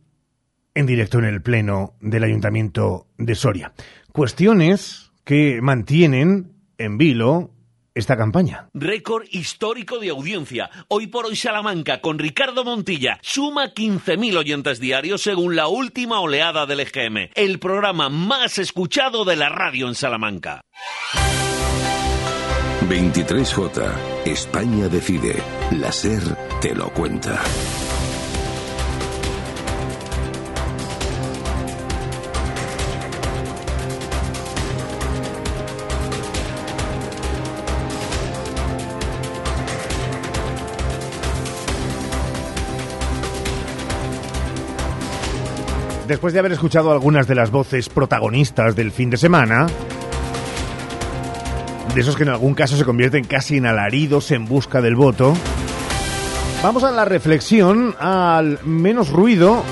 en 0.75 0.87
directo 0.87 1.19
en 1.19 1.25
el 1.25 1.43
Pleno 1.43 1.95
del 2.01 2.25
Ayuntamiento 2.25 3.07
de 3.17 3.35
Soria. 3.35 3.73
Cuestiones 4.13 5.11
que 5.25 5.61
mantienen 5.63 6.53
en 6.79 6.99
vilo 6.99 7.51
esta 7.97 8.17
campaña. 8.17 8.69
Récord 8.75 9.25
histórico 9.31 9.99
de 9.99 10.11
audiencia. 10.11 10.71
Hoy 10.89 11.07
por 11.07 11.25
hoy 11.25 11.35
Salamanca 11.35 12.03
con 12.03 12.19
Ricardo 12.19 12.63
Montilla 12.63 13.19
suma 13.23 13.73
15.000 13.73 14.37
oyentes 14.37 14.81
diarios 14.81 15.23
según 15.23 15.57
la 15.57 15.67
última 15.67 16.21
oleada 16.21 16.67
del 16.67 16.81
EGM, 16.81 17.31
el 17.35 17.59
programa 17.59 18.11
más 18.11 18.59
escuchado 18.59 19.25
de 19.25 19.37
la 19.37 19.49
radio 19.49 19.89
en 19.89 19.95
Salamanca. 19.95 20.61
23J. 22.89 24.27
España 24.27 24.89
decide. 24.89 25.35
La 25.73 25.91
SER 25.91 26.23
te 26.61 26.73
lo 26.73 26.89
cuenta. 26.91 27.43
Después 46.07 46.33
de 46.33 46.39
haber 46.39 46.53
escuchado 46.53 46.93
algunas 46.93 47.27
de 47.27 47.35
las 47.35 47.51
voces 47.51 47.89
protagonistas 47.89 48.77
del 48.77 48.93
fin 48.93 49.11
de 49.11 49.17
semana, 49.17 49.67
de 51.97 52.03
esos 52.03 52.15
que 52.15 52.25
en 52.25 52.29
algún 52.29 52.53
caso 52.53 52.77
se 52.77 52.85
convierten 52.85 53.25
casi 53.25 53.57
en 53.57 53.65
alaridos 53.65 54.31
en 54.31 54.45
busca 54.45 54.83
del 54.83 54.97
voto. 54.97 55.33
Vamos 56.63 56.85
a 56.85 56.91
la 56.91 57.07
reflexión, 57.07 57.97
al 57.99 58.59
menos 58.65 59.09
ruido 59.09 59.63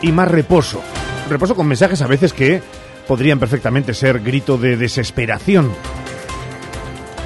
y 0.00 0.12
más 0.12 0.28
reposo. 0.28 0.80
Reposo 1.28 1.56
con 1.56 1.66
mensajes 1.66 2.00
a 2.02 2.06
veces 2.06 2.32
que 2.32 2.62
podrían 3.08 3.40
perfectamente 3.40 3.92
ser 3.92 4.20
grito 4.20 4.58
de 4.58 4.76
desesperación. 4.76 5.72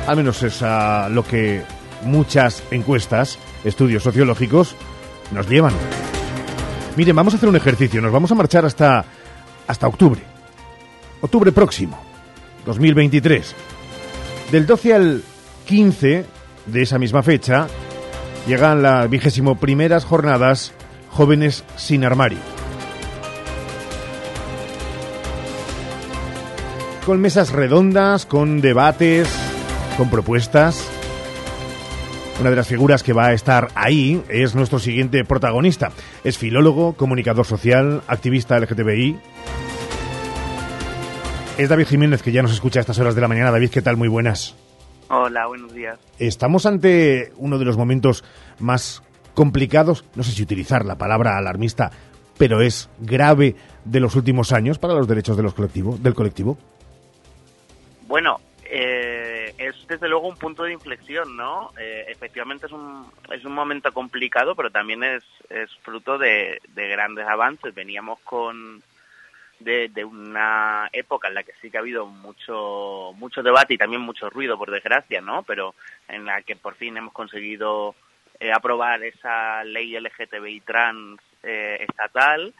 Al 0.07 0.17
menos 0.17 0.43
es 0.43 0.63
a 0.63 1.11
lo 1.11 1.23
que 1.23 1.63
muchas 2.03 2.63
encuestas, 2.71 3.39
estudios 3.63 4.03
sociológicos, 4.03 4.75
nos 5.33 5.47
llevan. 5.51 5.75
Miren, 6.97 7.15
vamos 7.15 7.35
a 7.35 7.37
hacer 7.37 7.51
un 7.51 7.57
ejercicio. 7.57 8.01
Nos 8.01 8.13
vamos 8.13 8.33
a 8.33 8.35
marchar 8.35 8.65
hasta, 8.65 9.05
hasta 9.67 9.87
octubre. 9.87 10.23
Octubre 11.21 11.53
próximo, 11.53 12.04
2023. 12.65 13.55
Del 14.51 14.67
12 14.67 14.95
al 14.95 15.23
15 15.67 16.25
de 16.67 16.83
esa 16.83 16.99
misma 16.99 17.23
fecha 17.23 17.67
llegan 18.47 18.83
las 18.83 19.09
vigésimo 19.09 19.57
primeras 19.57 20.05
jornadas 20.05 20.73
Jóvenes 21.11 21.65
sin 21.77 22.05
Armario. 22.05 22.39
Con 27.07 27.21
mesas 27.21 27.53
redondas, 27.53 28.27
con 28.27 28.61
debates, 28.61 29.29
con 29.97 30.11
propuestas. 30.11 30.89
Una 32.41 32.51
de 32.51 32.57
las 32.57 32.67
figuras 32.67 33.03
que 33.03 33.13
va 33.13 33.27
a 33.27 33.33
estar 33.33 33.69
ahí 33.75 34.23
es 34.29 34.55
nuestro 34.55 34.79
siguiente 34.79 35.25
protagonista. 35.25 35.93
Es 36.25 36.39
filólogo, 36.39 36.95
comunicador 36.95 37.47
social, 37.47 38.03
activista 38.09 38.59
LGTBI. 38.59 39.34
Es 41.57 41.69
David 41.69 41.87
Jiménez, 41.87 42.21
que 42.21 42.33
ya 42.33 42.43
nos 42.43 42.53
escucha 42.53 42.81
a 42.81 42.83
estas 42.83 42.99
horas 42.99 43.15
de 43.15 43.21
la 43.21 43.29
mañana. 43.29 43.53
David, 43.53 43.71
¿qué 43.71 43.81
tal? 43.81 43.97
Muy 43.97 44.09
buenas. 44.09 44.57
Hola, 45.09 45.47
buenos 45.47 45.73
días. 45.73 46.01
Estamos 46.19 46.67
ante 46.67 47.33
uno 47.37 47.59
de 47.59 47.65
los 47.65 47.77
momentos 47.77 48.25
más 48.59 49.05
complicados, 49.35 50.05
no 50.17 50.25
sé 50.25 50.33
si 50.33 50.43
utilizar 50.43 50.85
la 50.85 50.99
palabra 50.99 51.39
alarmista, 51.39 51.93
pero 52.39 52.61
es 52.61 52.91
grave 52.99 53.55
de 53.85 54.01
los 54.01 54.17
últimos 54.17 54.53
años 54.53 54.79
para 54.79 54.95
los 54.95 55.07
derechos 55.07 55.37
de 55.37 55.45
los 55.45 55.55
colectivos, 55.55 56.03
del 56.03 56.15
colectivo. 56.15 56.59
Bueno, 58.09 58.41
eh, 58.65 59.55
es 59.57 59.77
desde 59.87 60.09
luego 60.09 60.27
un 60.27 60.37
punto 60.37 60.65
de 60.65 60.73
inflexión, 60.73 61.37
¿no? 61.37 61.71
Eh, 61.79 62.07
efectivamente 62.09 62.67
es 62.67 62.73
un, 62.73 63.07
es 63.33 63.45
un 63.45 63.53
momento 63.53 63.93
complicado, 63.93 64.57
pero 64.57 64.71
también 64.71 65.05
es, 65.05 65.23
es 65.51 65.71
fruto 65.85 66.19
de, 66.19 66.61
de 66.75 66.89
grandes 66.89 67.29
avances. 67.29 67.73
Veníamos 67.73 68.19
con 68.25 68.83
de, 69.61 70.05
una 70.05 70.89
época 70.93 71.29
en 71.29 71.35
la 71.35 71.43
que 71.43 71.53
sí 71.61 71.71
que 71.71 71.77
ha 71.77 71.81
habido 71.81 72.07
mucho 72.07 73.13
mucho 73.17 73.43
debate 73.43 73.75
y 73.75 73.79
también 73.79 74.03
mucho 74.03 74.31
ruido, 74.31 74.59
por 74.59 74.71
desgracia, 74.71 75.21
¿no? 75.21 75.43
Pero 75.43 75.75
en 76.09 76.25
la 76.25 76.43
que 76.43 76.57
por 76.57 76.75
fin 76.75 76.97
hemos 76.97 77.13
conseguido 77.13 77.95
eh, 78.41 78.53
aprobar 78.53 79.03
esa 79.03 79.65
ley 79.65 79.99
LGTBI 79.99 80.61
trans 80.61 81.21
eh, 81.43 81.87
estatal 81.89 82.53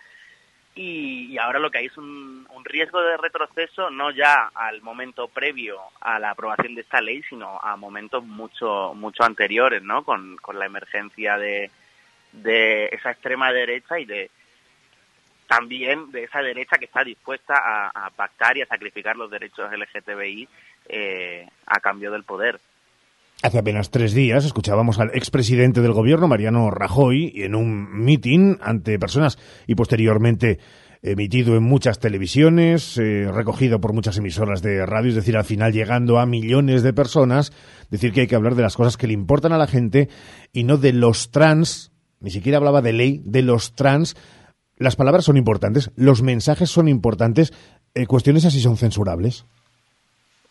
y, 0.77 1.39
ahora 1.39 1.61
lo 1.61 1.71
que 1.71 1.79
hay 1.79 1.87
es 1.87 1.97
un, 1.97 2.49
un, 2.53 2.65
riesgo 2.65 3.01
de 3.01 3.17
retroceso 3.17 3.91
no 3.91 4.11
ya 4.11 4.51
al 4.55 4.83
momento 4.83 5.29
previo 5.29 5.79
a 6.01 6.19
la 6.19 6.31
aprobación 6.31 6.75
de 6.75 6.81
esta 6.81 7.01
ley, 7.01 7.23
sino 7.29 7.61
a 7.63 7.77
momentos 7.77 8.25
mucho 8.25 8.93
mucho 8.95 9.23
anteriores, 9.23 9.83
¿no? 9.83 10.05
Con, 10.05 10.37
con 10.39 10.59
la 10.59 10.67
emergencia 10.67 11.39
de, 11.39 11.71
de 12.33 12.87
esa 12.87 13.13
extrema 13.13 13.53
derecha 13.53 14.01
y 14.01 14.05
de 14.05 14.31
también 15.49 16.11
de 16.11 16.25
esa 16.25 16.41
derecha 16.41 16.79
que 16.79 16.87
está 16.87 17.05
dispuesta 17.05 17.55
a, 17.57 18.11
pactar 18.11 18.57
y 18.57 18.63
a 18.63 18.67
sacrificar 18.67 19.17
los 19.17 19.31
derechos 19.31 19.71
LGTBI 19.71 20.49
eh, 20.89 21.49
a 21.67 21.81
cambio 21.81 22.11
del 22.11 22.25
poder. 22.25 22.61
Hace 23.43 23.59
apenas 23.59 23.91
tres 23.91 24.15
días 24.15 24.45
escuchábamos 24.45 24.99
al 24.99 25.11
expresidente 25.15 25.83
del 25.83 25.93
gobierno, 25.93 26.29
Mariano 26.29 26.71
Rajoy, 26.71 27.33
en 27.37 27.55
un 27.55 28.05
mitin 28.05 28.59
ante 28.63 28.99
personas 28.99 29.39
y 29.67 29.75
posteriormente 29.75 30.59
emitido 31.05 31.55
en 31.55 31.63
muchas 31.63 31.99
televisiones, 31.99 32.97
eh, 32.97 33.31
recogido 33.31 33.79
por 33.79 33.93
muchas 33.93 34.17
emisoras 34.17 34.63
de 34.63 34.87
radio, 34.87 35.11
es 35.11 35.17
decir, 35.17 35.37
al 35.37 35.45
final 35.45 35.73
llegando 35.73 36.19
a 36.19 36.25
millones 36.25 36.83
de 36.83 36.95
personas, 36.95 37.53
decir 37.91 38.13
que 38.13 38.23
hay 38.23 38.27
que 38.27 38.37
hablar 38.37 38.55
de 38.55 38.63
las 38.63 38.77
cosas 38.77 38.97
que 38.97 39.07
le 39.07 39.13
importan 39.13 39.53
a 39.53 39.59
la 39.59 39.67
gente 39.67 40.09
y 40.51 40.65
no 40.65 40.79
de 40.79 40.95
los 40.95 41.31
trans, 41.31 41.93
ni 42.21 42.31
siquiera 42.31 42.57
hablaba 42.57 42.81
de 42.81 42.95
ley, 42.95 43.21
de 43.27 43.43
los 43.43 43.75
trans 43.75 44.17
las 44.77 44.97
palabras 44.97 45.25
son 45.25 45.37
importantes, 45.37 45.93
los 45.97 46.23
mensajes 46.23 46.69
son 46.69 46.89
importantes, 46.89 47.53
eh, 47.95 48.07
cuestiones 48.07 48.45
así 48.45 48.61
son 48.61 48.77
censurables. 48.77 49.47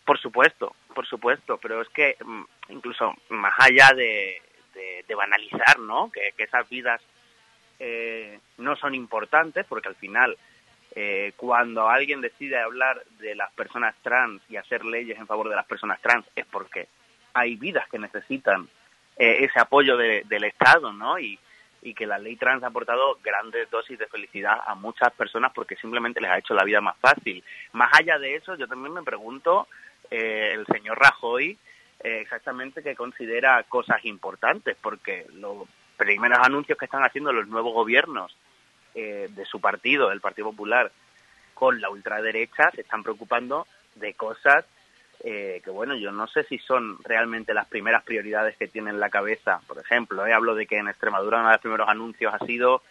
Por 0.06 0.18
supuesto, 0.18 0.74
por 0.94 1.06
supuesto, 1.06 1.58
pero 1.60 1.82
es 1.82 1.88
que 1.90 2.16
mm, 2.24 2.42
incluso 2.70 3.12
más 3.28 3.54
allá 3.58 3.90
de, 3.94 4.40
banalizar, 5.16 5.78
¿no? 5.78 6.10
Que, 6.10 6.32
esas 6.42 6.68
vidas 6.68 7.00
eh, 7.78 8.40
no 8.58 8.74
son 8.76 8.94
importantes, 8.94 9.64
porque 9.68 9.88
al 9.88 9.94
final 9.94 10.36
eh, 10.96 11.32
cuando 11.36 11.88
alguien 11.88 12.20
decide 12.20 12.58
hablar 12.58 13.02
de 13.20 13.34
las 13.36 13.52
personas 13.52 13.94
trans 14.02 14.42
y 14.48 14.56
hacer 14.56 14.84
leyes 14.84 15.18
en 15.18 15.26
favor 15.26 15.48
de 15.48 15.56
las 15.56 15.66
personas 15.66 16.00
trans 16.00 16.26
es 16.34 16.46
porque 16.46 16.88
hay 17.32 17.54
vidas 17.54 17.88
que 17.88 17.98
necesitan 17.98 18.68
ese 19.16 19.60
apoyo 19.60 19.96
del 19.96 20.44
Estado, 20.44 20.92
¿no? 20.92 21.20
Y, 21.20 21.38
y 21.84 21.94
que 21.94 22.06
la 22.06 22.18
ley 22.18 22.36
trans 22.36 22.64
ha 22.64 22.68
aportado 22.68 23.18
grandes 23.22 23.70
dosis 23.70 23.98
de 23.98 24.06
felicidad 24.06 24.58
a 24.66 24.74
muchas 24.74 25.12
personas 25.12 25.52
porque 25.54 25.76
simplemente 25.76 26.20
les 26.20 26.30
ha 26.30 26.38
hecho 26.38 26.54
la 26.54 26.64
vida 26.64 26.80
más 26.80 26.96
fácil. 26.98 27.44
Más 27.72 27.90
allá 27.92 28.18
de 28.18 28.36
eso, 28.36 28.56
yo 28.56 28.66
también 28.66 28.94
me 28.94 29.02
pregunto, 29.02 29.68
eh, 30.10 30.52
el 30.54 30.66
señor 30.66 30.98
Rajoy, 30.98 31.58
eh, 32.02 32.20
exactamente 32.22 32.82
qué 32.82 32.96
considera 32.96 33.62
cosas 33.64 34.02
importantes, 34.06 34.76
porque 34.80 35.26
los 35.34 35.68
primeros 35.98 36.38
anuncios 36.42 36.78
que 36.78 36.86
están 36.86 37.04
haciendo 37.04 37.32
los 37.32 37.46
nuevos 37.46 37.74
gobiernos 37.74 38.34
eh, 38.94 39.28
de 39.30 39.44
su 39.44 39.60
partido, 39.60 40.10
el 40.10 40.22
Partido 40.22 40.50
Popular, 40.50 40.90
con 41.52 41.80
la 41.82 41.90
ultraderecha, 41.90 42.70
se 42.74 42.80
están 42.80 43.02
preocupando 43.02 43.66
de 43.94 44.14
cosas 44.14 44.64
eh, 45.26 45.62
que 45.64 45.70
bueno, 45.70 45.96
yo 45.96 46.12
no 46.12 46.26
sé 46.26 46.44
si 46.44 46.58
son 46.58 46.98
realmente 47.02 47.54
las 47.54 47.66
primeras 47.66 48.04
prioridades 48.04 48.58
que 48.58 48.68
tiene 48.68 48.90
en 48.90 49.00
la 49.00 49.08
cabeza. 49.08 49.58
Por 49.66 49.78
ejemplo, 49.78 50.26
eh, 50.26 50.34
hablo 50.34 50.54
de 50.54 50.66
que 50.66 50.76
en 50.76 50.86
Extremadura 50.86 51.38
uno 51.38 51.48
de 51.48 51.54
los 51.54 51.62
primeros 51.62 51.88
anuncios 51.88 52.34
ha 52.34 52.44
sido 52.44 52.82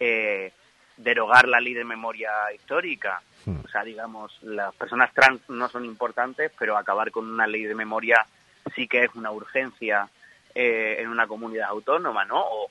eh, 0.00 0.54
derogar 0.96 1.46
la 1.46 1.60
ley 1.60 1.74
de 1.74 1.84
memoria 1.84 2.30
histórica. 2.54 3.20
Hmm. 3.44 3.60
O 3.62 3.68
sea, 3.68 3.84
digamos, 3.84 4.42
las 4.42 4.74
personas 4.74 5.12
trans 5.12 5.42
no 5.50 5.68
son 5.68 5.84
importantes, 5.84 6.50
pero 6.58 6.78
acabar 6.78 7.10
con 7.10 7.30
una 7.30 7.46
ley 7.46 7.64
de 7.64 7.74
memoria 7.74 8.26
sí 8.74 8.88
que 8.88 9.04
es 9.04 9.14
una 9.14 9.30
urgencia 9.30 10.08
eh, 10.54 10.96
en 10.98 11.08
una 11.10 11.26
comunidad 11.26 11.68
autónoma, 11.68 12.24
¿no? 12.24 12.42
O, 12.42 12.70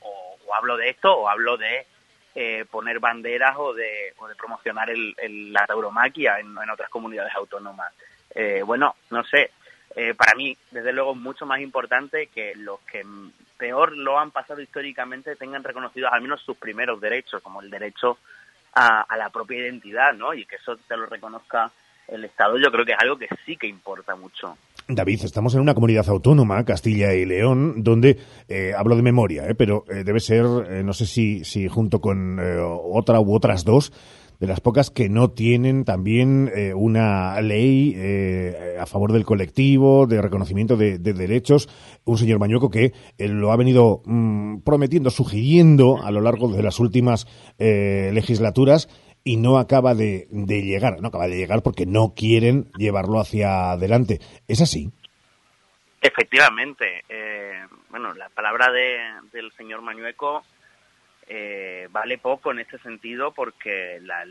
hablo 0.57 0.75
de 0.75 0.89
esto 0.89 1.15
o 1.15 1.29
hablo 1.29 1.55
de 1.55 1.87
poner 2.69 2.99
banderas 2.99 3.55
o 3.57 3.73
de, 3.73 4.13
o 4.17 4.27
de 4.27 4.35
promocionar 4.35 4.89
el, 4.89 5.53
la 5.53 5.65
tauromaquia 5.65 6.39
en 6.39 6.57
otras 6.69 6.89
comunidades 6.89 7.33
autónomas. 7.35 7.93
Eh, 8.35 8.61
bueno, 8.65 8.95
no 9.09 9.23
sé, 9.23 9.51
eh, 9.95 10.13
para 10.15 10.35
mí, 10.35 10.55
desde 10.71 10.93
luego, 10.93 11.15
mucho 11.15 11.45
más 11.45 11.59
importante 11.59 12.27
que 12.27 12.53
los 12.55 12.79
que 12.81 13.03
peor 13.57 13.95
lo 13.95 14.17
han 14.17 14.31
pasado 14.31 14.61
históricamente 14.61 15.35
tengan 15.35 15.63
reconocidos 15.63 16.11
al 16.11 16.21
menos 16.21 16.41
sus 16.41 16.57
primeros 16.57 16.99
derechos, 17.01 17.41
como 17.41 17.61
el 17.61 17.69
derecho 17.69 18.17
a, 18.73 19.05
la 19.17 19.29
propia 19.29 19.59
identidad, 19.59 20.13
¿no? 20.13 20.33
Y 20.33 20.45
que 20.45 20.55
eso 20.55 20.77
te 20.87 20.95
lo 20.95 21.05
reconozca 21.05 21.71
el 22.07 22.23
Estado, 22.25 22.57
yo 22.57 22.71
creo 22.71 22.85
que 22.85 22.93
es 22.93 22.99
algo 22.99 23.17
que 23.17 23.27
sí 23.45 23.55
que 23.55 23.67
importa 23.67 24.15
mucho. 24.15 24.57
David, 24.87 25.21
estamos 25.23 25.53
en 25.55 25.61
una 25.61 25.73
comunidad 25.73 26.09
autónoma, 26.09 26.65
Castilla 26.65 27.13
y 27.13 27.25
León, 27.25 27.83
donde 27.83 28.17
eh, 28.49 28.73
hablo 28.75 28.95
de 28.95 29.01
memoria, 29.01 29.43
pero 29.57 29.85
debe 29.87 30.19
ser, 30.19 30.43
no 30.43 30.93
sé 30.93 31.05
si, 31.05 31.45
si 31.45 31.67
junto 31.69 32.01
con 32.01 32.39
otra 32.39 33.19
u 33.21 33.33
otras 33.35 33.63
dos, 33.63 33.93
de 34.41 34.47
las 34.47 34.59
pocas 34.59 34.89
que 34.89 35.07
no 35.07 35.29
tienen 35.29 35.85
también 35.85 36.51
eh, 36.55 36.73
una 36.73 37.39
ley 37.41 37.93
eh, 37.95 38.75
a 38.79 38.87
favor 38.87 39.13
del 39.13 39.23
colectivo, 39.23 40.07
de 40.07 40.19
reconocimiento 40.19 40.77
de, 40.77 40.97
derechos. 40.97 41.69
Un 42.05 42.17
señor 42.17 42.39
Mañueco 42.39 42.71
que 42.71 42.91
eh, 43.19 43.27
lo 43.27 43.51
ha 43.51 43.55
venido 43.55 44.01
mm, 44.03 44.61
prometiendo, 44.61 45.11
sugiriendo 45.11 46.03
a 46.03 46.09
lo 46.09 46.21
largo 46.21 46.51
de 46.51 46.63
las 46.63 46.79
últimas 46.79 47.27
legislaturas 47.59 48.89
y 49.23 49.37
no 49.37 49.59
acaba 49.59 49.93
de, 49.93 50.27
llegar. 50.31 50.99
No 51.01 51.09
acaba 51.09 51.27
de 51.27 51.37
llegar 51.37 51.61
porque 51.61 51.85
no 51.85 52.15
quieren 52.15 52.71
llevarlo 52.77 53.19
hacia 53.19 53.73
adelante. 53.73 54.21
¿Es 54.47 54.59
así? 54.59 54.89
Efectivamente. 56.01 57.03
bueno, 57.91 58.15
la 58.15 58.29
palabra 58.29 58.71
del 59.31 59.51
señor 59.51 59.83
Mañueco 59.83 60.41
eh, 61.33 61.87
vale 61.91 62.17
poco 62.17 62.51
en 62.51 62.59
este 62.59 62.77
sentido 62.79 63.31
porque 63.31 64.01
la, 64.01 64.25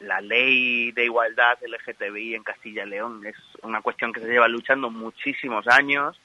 la 0.00 0.20
ley 0.20 0.92
de 0.92 1.06
igualdad 1.06 1.56
LGTBI 1.62 2.34
en 2.34 2.42
Castilla 2.42 2.84
y 2.84 2.90
León 2.90 3.24
es 3.24 3.36
una 3.62 3.80
cuestión 3.80 4.12
que 4.12 4.20
se 4.20 4.28
lleva 4.28 4.46
luchando 4.46 4.90
muchísimos 4.90 5.66
años, 5.66 6.20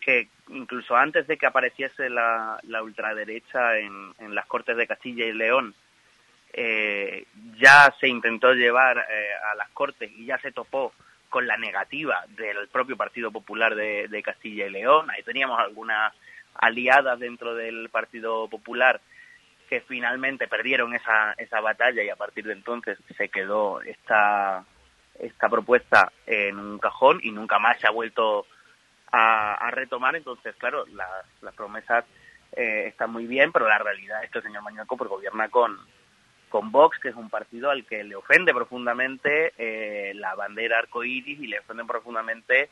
que 0.00 0.26
incluso 0.48 0.96
antes 0.96 1.28
de 1.28 1.36
que 1.36 1.46
apareciese 1.46 2.10
la, 2.10 2.58
la 2.64 2.82
ultraderecha 2.82 3.78
en, 3.78 4.12
en, 4.18 4.34
las 4.34 4.46
Cortes 4.46 4.76
de 4.76 4.88
Castilla 4.88 5.26
y 5.26 5.32
León, 5.32 5.72
eh, 6.52 7.24
ya 7.60 7.94
se 8.00 8.08
intentó 8.08 8.54
llevar 8.54 9.06
eh, 9.08 9.28
a 9.52 9.54
las 9.54 9.68
Cortes 9.68 10.10
y 10.16 10.26
ya 10.26 10.38
se 10.38 10.50
topó 10.50 10.92
con 11.28 11.46
la 11.46 11.56
negativa 11.56 12.24
del 12.30 12.66
propio 12.66 12.96
Partido 12.96 13.30
Popular 13.30 13.76
de, 13.76 14.08
de 14.08 14.20
Castilla 14.20 14.66
y 14.66 14.70
León. 14.70 15.08
Ahí 15.12 15.22
teníamos 15.22 15.60
algunas 15.60 16.12
aliadas 16.54 17.20
dentro 17.20 17.54
del 17.54 17.88
Partido 17.88 18.48
Popular 18.48 19.00
que 19.68 19.80
finalmente 19.82 20.48
perdieron 20.48 20.94
esa, 20.94 21.32
esa 21.34 21.60
batalla 21.60 22.02
y 22.02 22.08
a 22.08 22.16
partir 22.16 22.44
de 22.46 22.52
entonces 22.52 22.98
se 23.16 23.28
quedó 23.28 23.80
esta, 23.82 24.64
esta 25.18 25.48
propuesta 25.48 26.12
en 26.26 26.58
un 26.58 26.78
cajón 26.78 27.20
y 27.22 27.30
nunca 27.30 27.58
más 27.58 27.78
se 27.78 27.86
ha 27.86 27.90
vuelto 27.90 28.46
a, 29.12 29.70
retomar. 29.70 30.16
Entonces, 30.16 30.54
claro, 30.56 30.84
las, 30.86 31.54
promesas 31.54 32.04
eh, 32.52 32.84
está 32.86 33.06
muy 33.06 33.26
bien, 33.26 33.52
pero 33.52 33.68
la 33.68 33.78
realidad 33.78 34.24
es 34.24 34.30
que 34.30 34.38
el 34.38 34.44
señor 34.44 34.62
Mañueco 34.62 34.96
pues, 34.96 35.10
gobierna 35.10 35.48
con, 35.48 35.78
con 36.48 36.72
Vox, 36.72 36.98
que 36.98 37.08
es 37.08 37.14
un 37.14 37.30
partido 37.30 37.70
al 37.70 37.84
que 37.84 38.04
le 38.04 38.16
ofende 38.16 38.54
profundamente 38.54 39.52
eh, 39.58 40.12
la 40.14 40.34
bandera 40.34 40.78
arcoíris 40.78 41.40
y 41.40 41.46
le 41.46 41.60
ofende 41.60 41.84
profundamente 41.84 42.70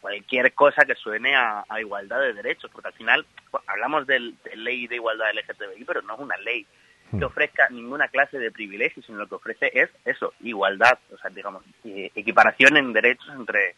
cualquier 0.00 0.52
cosa 0.54 0.84
que 0.84 0.94
suene 0.94 1.34
a, 1.36 1.64
igualdad 1.80 2.20
de 2.20 2.32
derechos, 2.32 2.70
porque 2.72 2.88
al 2.88 2.94
final 2.94 3.26
pues, 3.50 3.62
hablamos 3.66 4.06
de, 4.06 4.34
ley 4.54 4.86
de 4.86 4.96
igualdad 4.96 5.32
LGTBI, 5.34 5.84
pero 5.84 6.02
no 6.02 6.14
es 6.14 6.20
una 6.20 6.36
ley 6.38 6.66
que 7.10 7.16
hmm. 7.16 7.24
ofrezca 7.24 7.68
ninguna 7.70 8.08
clase 8.08 8.38
de 8.38 8.50
privilegios, 8.50 9.04
sino 9.06 9.18
lo 9.18 9.28
que 9.28 9.34
ofrece 9.34 9.70
es 9.72 9.90
eso, 10.04 10.32
igualdad, 10.40 10.98
o 11.12 11.18
sea, 11.18 11.30
digamos, 11.30 11.62
equiparación 11.84 12.76
en 12.76 12.92
derechos 12.92 13.28
entre, 13.34 13.76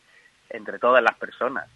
entre 0.51 0.79
todas 0.79 1.03
las 1.03 1.16
personas. 1.16 1.69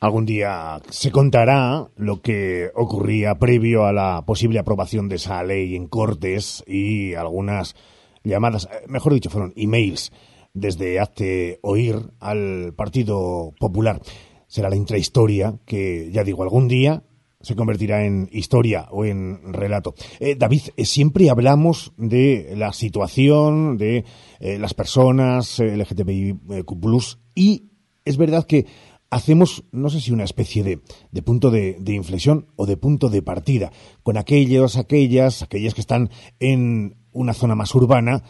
Algún 0.00 0.24
día 0.24 0.78
se 0.88 1.12
contará 1.12 1.86
lo 1.98 2.22
que 2.22 2.70
ocurría 2.74 3.34
previo 3.34 3.84
a 3.84 3.92
la 3.92 4.22
posible 4.22 4.58
aprobación 4.58 5.10
de 5.10 5.16
esa 5.16 5.42
ley 5.44 5.76
en 5.76 5.88
Cortes 5.88 6.64
y 6.66 7.14
algunas 7.14 7.76
llamadas, 8.24 8.66
eh, 8.72 8.84
mejor 8.88 9.12
dicho, 9.12 9.28
fueron 9.28 9.52
emails 9.56 10.10
desde 10.54 11.00
Hazte 11.00 11.58
Oír 11.62 11.96
al 12.18 12.74
Partido 12.76 13.52
Popular. 13.58 14.00
Será 14.46 14.68
la 14.68 14.76
intrahistoria 14.76 15.58
que, 15.64 16.10
ya 16.12 16.24
digo, 16.24 16.42
algún 16.42 16.68
día 16.68 17.04
se 17.40 17.56
convertirá 17.56 18.04
en 18.04 18.28
historia 18.32 18.88
o 18.90 19.04
en 19.04 19.52
relato. 19.52 19.94
Eh, 20.18 20.34
David, 20.34 20.62
eh, 20.76 20.84
siempre 20.84 21.30
hablamos 21.30 21.92
de 21.96 22.52
la 22.56 22.72
situación 22.72 23.78
de 23.78 24.04
las 24.40 24.74
personas 24.74 25.58
LGTBIQ+, 25.58 27.18
y 27.34 27.70
es 28.04 28.16
verdad 28.16 28.46
que 28.46 28.66
hacemos, 29.10 29.64
no 29.72 29.90
sé 29.90 30.00
si 30.00 30.12
una 30.12 30.24
especie 30.24 30.62
de, 30.62 30.80
de 31.10 31.22
punto 31.22 31.50
de, 31.50 31.76
de, 31.80 31.94
inflexión 31.94 32.46
o 32.56 32.66
de 32.66 32.76
punto 32.76 33.08
de 33.08 33.22
partida 33.22 33.72
con 34.02 34.16
aquellos, 34.16 34.76
aquellas, 34.76 35.42
aquellas 35.42 35.74
que 35.74 35.80
están 35.80 36.10
en 36.38 36.96
una 37.12 37.34
zona 37.34 37.54
más 37.54 37.74
urbana 37.74 38.22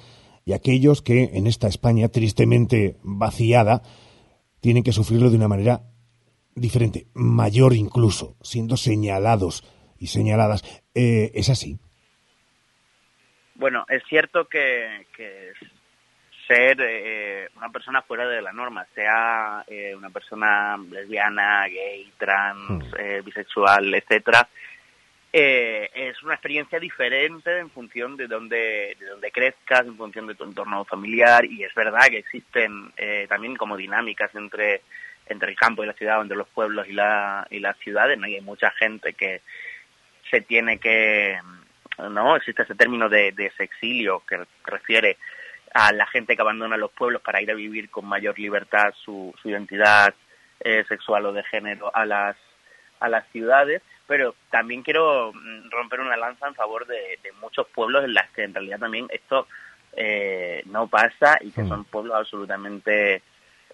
y 0.51 0.53
aquellos 0.53 1.01
que 1.01 1.31
en 1.35 1.47
esta 1.47 1.69
España 1.69 2.09
tristemente 2.09 2.97
vaciada 3.05 3.83
tienen 4.61 4.83
que 4.83 4.91
sufrirlo 4.91 5.31
de 5.31 5.37
una 5.37 5.47
manera 5.47 5.83
diferente, 6.57 7.07
mayor 7.15 7.73
incluso, 7.73 8.37
siendo 8.43 8.77
señalados 8.77 9.63
y 9.97 10.09
señaladas. 10.09 10.65
Eh, 10.93 11.31
¿Es 11.35 11.51
así? 11.51 11.79
Bueno, 13.55 13.85
es 13.89 14.03
cierto 14.09 14.49
que, 14.49 15.07
que 15.17 15.53
ser 16.49 16.79
eh, 16.81 17.49
una 17.57 17.69
persona 17.69 18.03
fuera 18.03 18.27
de 18.27 18.43
la 18.43 18.53
norma, 18.53 18.85
sea 18.93 19.65
eh, 19.69 19.95
una 19.95 20.11
persona 20.11 20.77
lesbiana, 20.91 21.69
gay, 21.69 22.13
trans, 22.19 22.87
hmm. 22.87 22.97
eh, 22.99 23.23
bisexual, 23.25 23.95
etcétera, 23.95 24.49
es 25.33 26.23
una 26.23 26.35
experiencia 26.35 26.81
diferente 26.81 27.59
en 27.59 27.71
función 27.71 28.17
de 28.17 28.27
dónde 28.27 28.97
de 28.99 29.07
dónde 29.07 29.31
crezcas, 29.31 29.87
en 29.87 29.97
función 29.97 30.27
de 30.27 30.35
tu 30.35 30.45
entorno 30.45 30.85
familiar 30.85 31.45
y 31.45 31.63
es 31.63 31.75
verdad 31.75 32.09
que 32.09 32.19
existen 32.19 32.93
también 33.29 33.55
como 33.57 33.77
dinámicas 33.77 34.35
entre 34.35 34.83
entre 35.27 35.51
el 35.51 35.57
campo 35.57 35.85
y 35.85 35.87
la 35.87 35.93
ciudad, 35.93 36.21
entre 36.21 36.37
los 36.37 36.49
pueblos 36.49 36.89
y 36.89 36.93
la 36.93 37.47
y 37.51 37.61
las 37.61 37.79
ciudades, 37.79 38.19
¿no? 38.19 38.27
Y 38.27 38.35
hay 38.35 38.41
mucha 38.41 38.71
gente 38.73 39.13
que 39.13 39.43
se 40.31 40.41
tiene 40.41 40.79
que 40.79 41.39
no 41.99 42.37
existe 42.37 42.63
ese 42.63 42.75
término 42.75 43.09
de, 43.09 43.33
de 43.33 43.53
exilio 43.59 44.23
que 44.27 44.39
refiere 44.65 45.19
a 45.73 45.93
la 45.93 46.07
gente 46.07 46.35
que 46.35 46.43
abandona 46.43 46.77
los 46.77 46.91
pueblos 46.91 47.23
para 47.23 47.41
ir 47.41 47.51
a 47.51 47.55
vivir 47.55 47.91
con 47.91 48.07
mayor 48.07 48.39
libertad 48.39 48.93
su, 49.05 49.33
su 49.41 49.51
identidad 49.51 50.15
eh, 50.61 50.85
sexual 50.89 51.27
o 51.27 51.33
de 51.33 51.45
género 51.45 51.95
a 51.95 52.05
las, 52.05 52.37
a 52.99 53.09
las 53.09 53.27
ciudades, 53.31 53.83
pero 54.11 54.35
también 54.51 54.83
quiero 54.83 55.33
mm, 55.33 55.71
romper 55.71 56.01
una 56.01 56.17
lanza 56.17 56.49
en 56.49 56.57
favor 56.57 56.85
de, 56.85 57.17
muchos 57.41 57.69
pueblos 57.69 58.03
en 58.03 58.13
las 58.13 58.29
que 58.33 58.43
en 58.43 58.53
realidad 58.53 58.81
también 58.81 59.07
esto 59.09 59.47
eh, 59.93 60.63
no 60.67 60.89
pasa 60.89 61.39
y 61.41 61.53
que 61.53 61.63
mm. 61.63 61.69
son 61.69 61.85
pueblos 61.85 62.17
absolutamente 62.17 63.23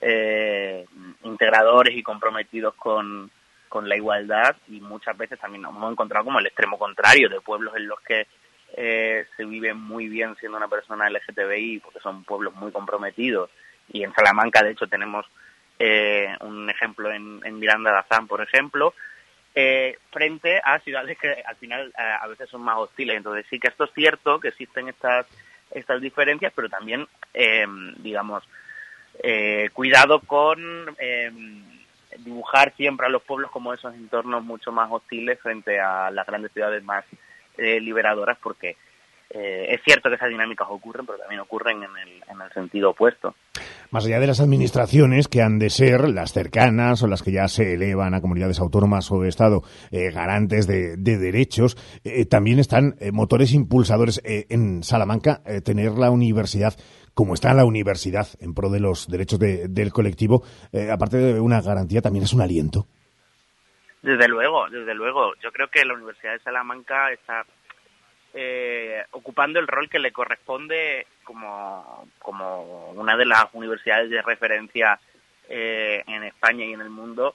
eh, 0.02 0.84
integradores 1.24 1.96
y 1.96 2.02
comprometidos 2.02 2.74
con, 2.74 3.30
con 3.70 3.88
la 3.88 3.96
igualdad 3.96 4.54
y 4.68 4.78
muchas 4.78 5.16
veces 5.16 5.38
también 5.40 5.62
nos 5.62 5.74
hemos 5.74 5.90
encontrado 5.90 6.26
como 6.26 6.38
el 6.38 6.46
extremo 6.46 6.78
contrario 6.78 7.30
de 7.30 7.40
pueblos 7.40 7.74
en 7.74 7.88
los 7.88 7.98
que 8.02 8.26
eh, 8.76 9.24
se 9.38 9.44
vive 9.46 9.72
muy 9.72 10.06
bien 10.06 10.36
siendo 10.36 10.58
una 10.58 10.68
persona 10.68 11.08
LGTBI 11.08 11.80
porque 11.80 12.00
son 12.00 12.24
pueblos 12.24 12.54
muy 12.56 12.72
comprometidos 12.72 13.48
y 13.88 14.02
en 14.02 14.12
Salamanca 14.12 14.62
de 14.62 14.72
hecho 14.72 14.86
tenemos 14.86 15.24
eh, 15.78 16.28
un 16.40 16.68
ejemplo 16.68 17.10
en, 17.10 17.58
Miranda 17.58 17.90
de 17.90 17.98
Azán 18.00 18.26
por 18.26 18.42
ejemplo 18.42 18.92
eh, 19.56 19.98
frente 20.10 20.60
a 20.62 20.78
ciudades 20.78 21.18
que 21.18 21.42
al 21.44 21.56
final 21.56 21.92
a 21.96 22.28
veces 22.28 22.48
son 22.48 22.62
más 22.62 22.76
hostiles 22.78 23.16
entonces 23.16 23.44
sí 23.50 23.58
que 23.58 23.68
esto 23.68 23.84
es 23.84 23.90
cierto 23.92 24.38
que 24.38 24.48
existen 24.48 24.88
estas 24.88 25.26
estas 25.72 26.00
diferencias 26.00 26.52
pero 26.54 26.68
también 26.68 27.08
digamos 28.02 28.44
cuidado 29.72 30.20
con 30.20 30.94
dibujar 32.18 32.74
siempre 32.76 33.06
a 33.06 33.10
los 33.10 33.22
pueblos 33.22 33.50
como 33.50 33.72
esos 33.72 33.94
entornos 33.94 34.44
mucho 34.44 34.72
más 34.72 34.90
hostiles 34.90 35.40
frente 35.40 35.80
a 35.80 36.10
las 36.10 36.26
grandes 36.26 36.52
ciudades 36.52 36.82
más 36.84 37.04
eh, 37.56 37.80
liberadoras 37.80 38.38
porque 38.42 38.76
eh, 39.30 39.66
es 39.70 39.82
cierto 39.82 40.08
que 40.08 40.16
esas 40.16 40.28
dinámicas 40.28 40.68
ocurren, 40.70 41.04
pero 41.04 41.18
también 41.18 41.40
ocurren 41.40 41.82
en 41.82 41.96
el, 41.96 42.22
en 42.28 42.40
el 42.40 42.52
sentido 42.52 42.90
opuesto. 42.90 43.34
Más 43.90 44.04
allá 44.04 44.20
de 44.20 44.26
las 44.26 44.40
administraciones 44.40 45.28
que 45.28 45.42
han 45.42 45.58
de 45.58 45.70
ser 45.70 46.08
las 46.08 46.32
cercanas 46.32 47.02
o 47.02 47.06
las 47.06 47.22
que 47.22 47.32
ya 47.32 47.48
se 47.48 47.74
elevan 47.74 48.14
a 48.14 48.20
comunidades 48.20 48.60
autónomas 48.60 49.10
o 49.10 49.20
de 49.20 49.28
Estado 49.28 49.62
eh, 49.90 50.10
garantes 50.10 50.66
de, 50.66 50.96
derechos, 50.96 51.76
también 52.28 52.58
están 52.58 52.96
motores 53.12 53.52
impulsadores 53.52 54.20
en 54.24 54.82
Salamanca, 54.82 55.42
tener 55.64 55.92
la 55.92 56.10
universidad 56.10 56.74
como 57.14 57.34
está 57.34 57.54
la 57.54 57.64
universidad 57.64 58.26
en 58.40 58.54
pro 58.54 58.68
de 58.68 58.80
los 58.80 59.08
derechos 59.08 59.38
del 59.38 59.92
colectivo, 59.92 60.42
aparte 60.92 61.16
de 61.16 61.40
una 61.40 61.62
garantía, 61.62 62.02
también 62.02 62.24
es 62.24 62.34
un 62.34 62.42
aliento. 62.42 62.86
Desde 64.06 64.28
luego, 64.28 64.68
desde 64.70 64.94
luego. 64.94 65.34
Yo 65.42 65.50
creo 65.50 65.66
que 65.68 65.84
la 65.84 65.94
Universidad 65.94 66.34
de 66.34 66.38
Salamanca 66.38 67.10
está 67.10 67.44
eh, 68.36 69.02
ocupando 69.12 69.58
el 69.58 69.66
rol 69.66 69.88
que 69.88 69.98
le 69.98 70.12
corresponde 70.12 71.06
como, 71.24 72.06
como 72.18 72.90
una 72.90 73.16
de 73.16 73.26
las 73.26 73.46
universidades 73.52 74.10
de 74.10 74.22
referencia 74.22 75.00
eh, 75.48 76.04
en 76.06 76.22
España 76.22 76.64
y 76.64 76.72
en 76.72 76.80
el 76.80 76.90
mundo 76.90 77.34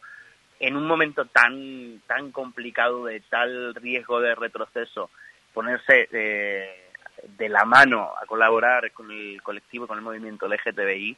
en 0.60 0.78
un 0.78 0.86
momento 0.86 1.26
tan 1.26 2.02
tan 2.06 2.32
complicado 2.32 3.06
de 3.06 3.20
tal 3.22 3.74
riesgo 3.74 4.22
de 4.22 4.36
retroceso 4.36 5.10
ponerse 5.54 6.08
eh, 6.12 6.92
de 7.38 7.50
la 7.50 7.66
mano 7.66 8.14
a 8.22 8.26
colaborar 8.26 8.92
con 8.92 9.10
el 9.12 9.42
colectivo 9.42 9.88
con 9.88 9.98
el 9.98 10.04
movimiento 10.04 10.48
LGTBI 10.48 11.18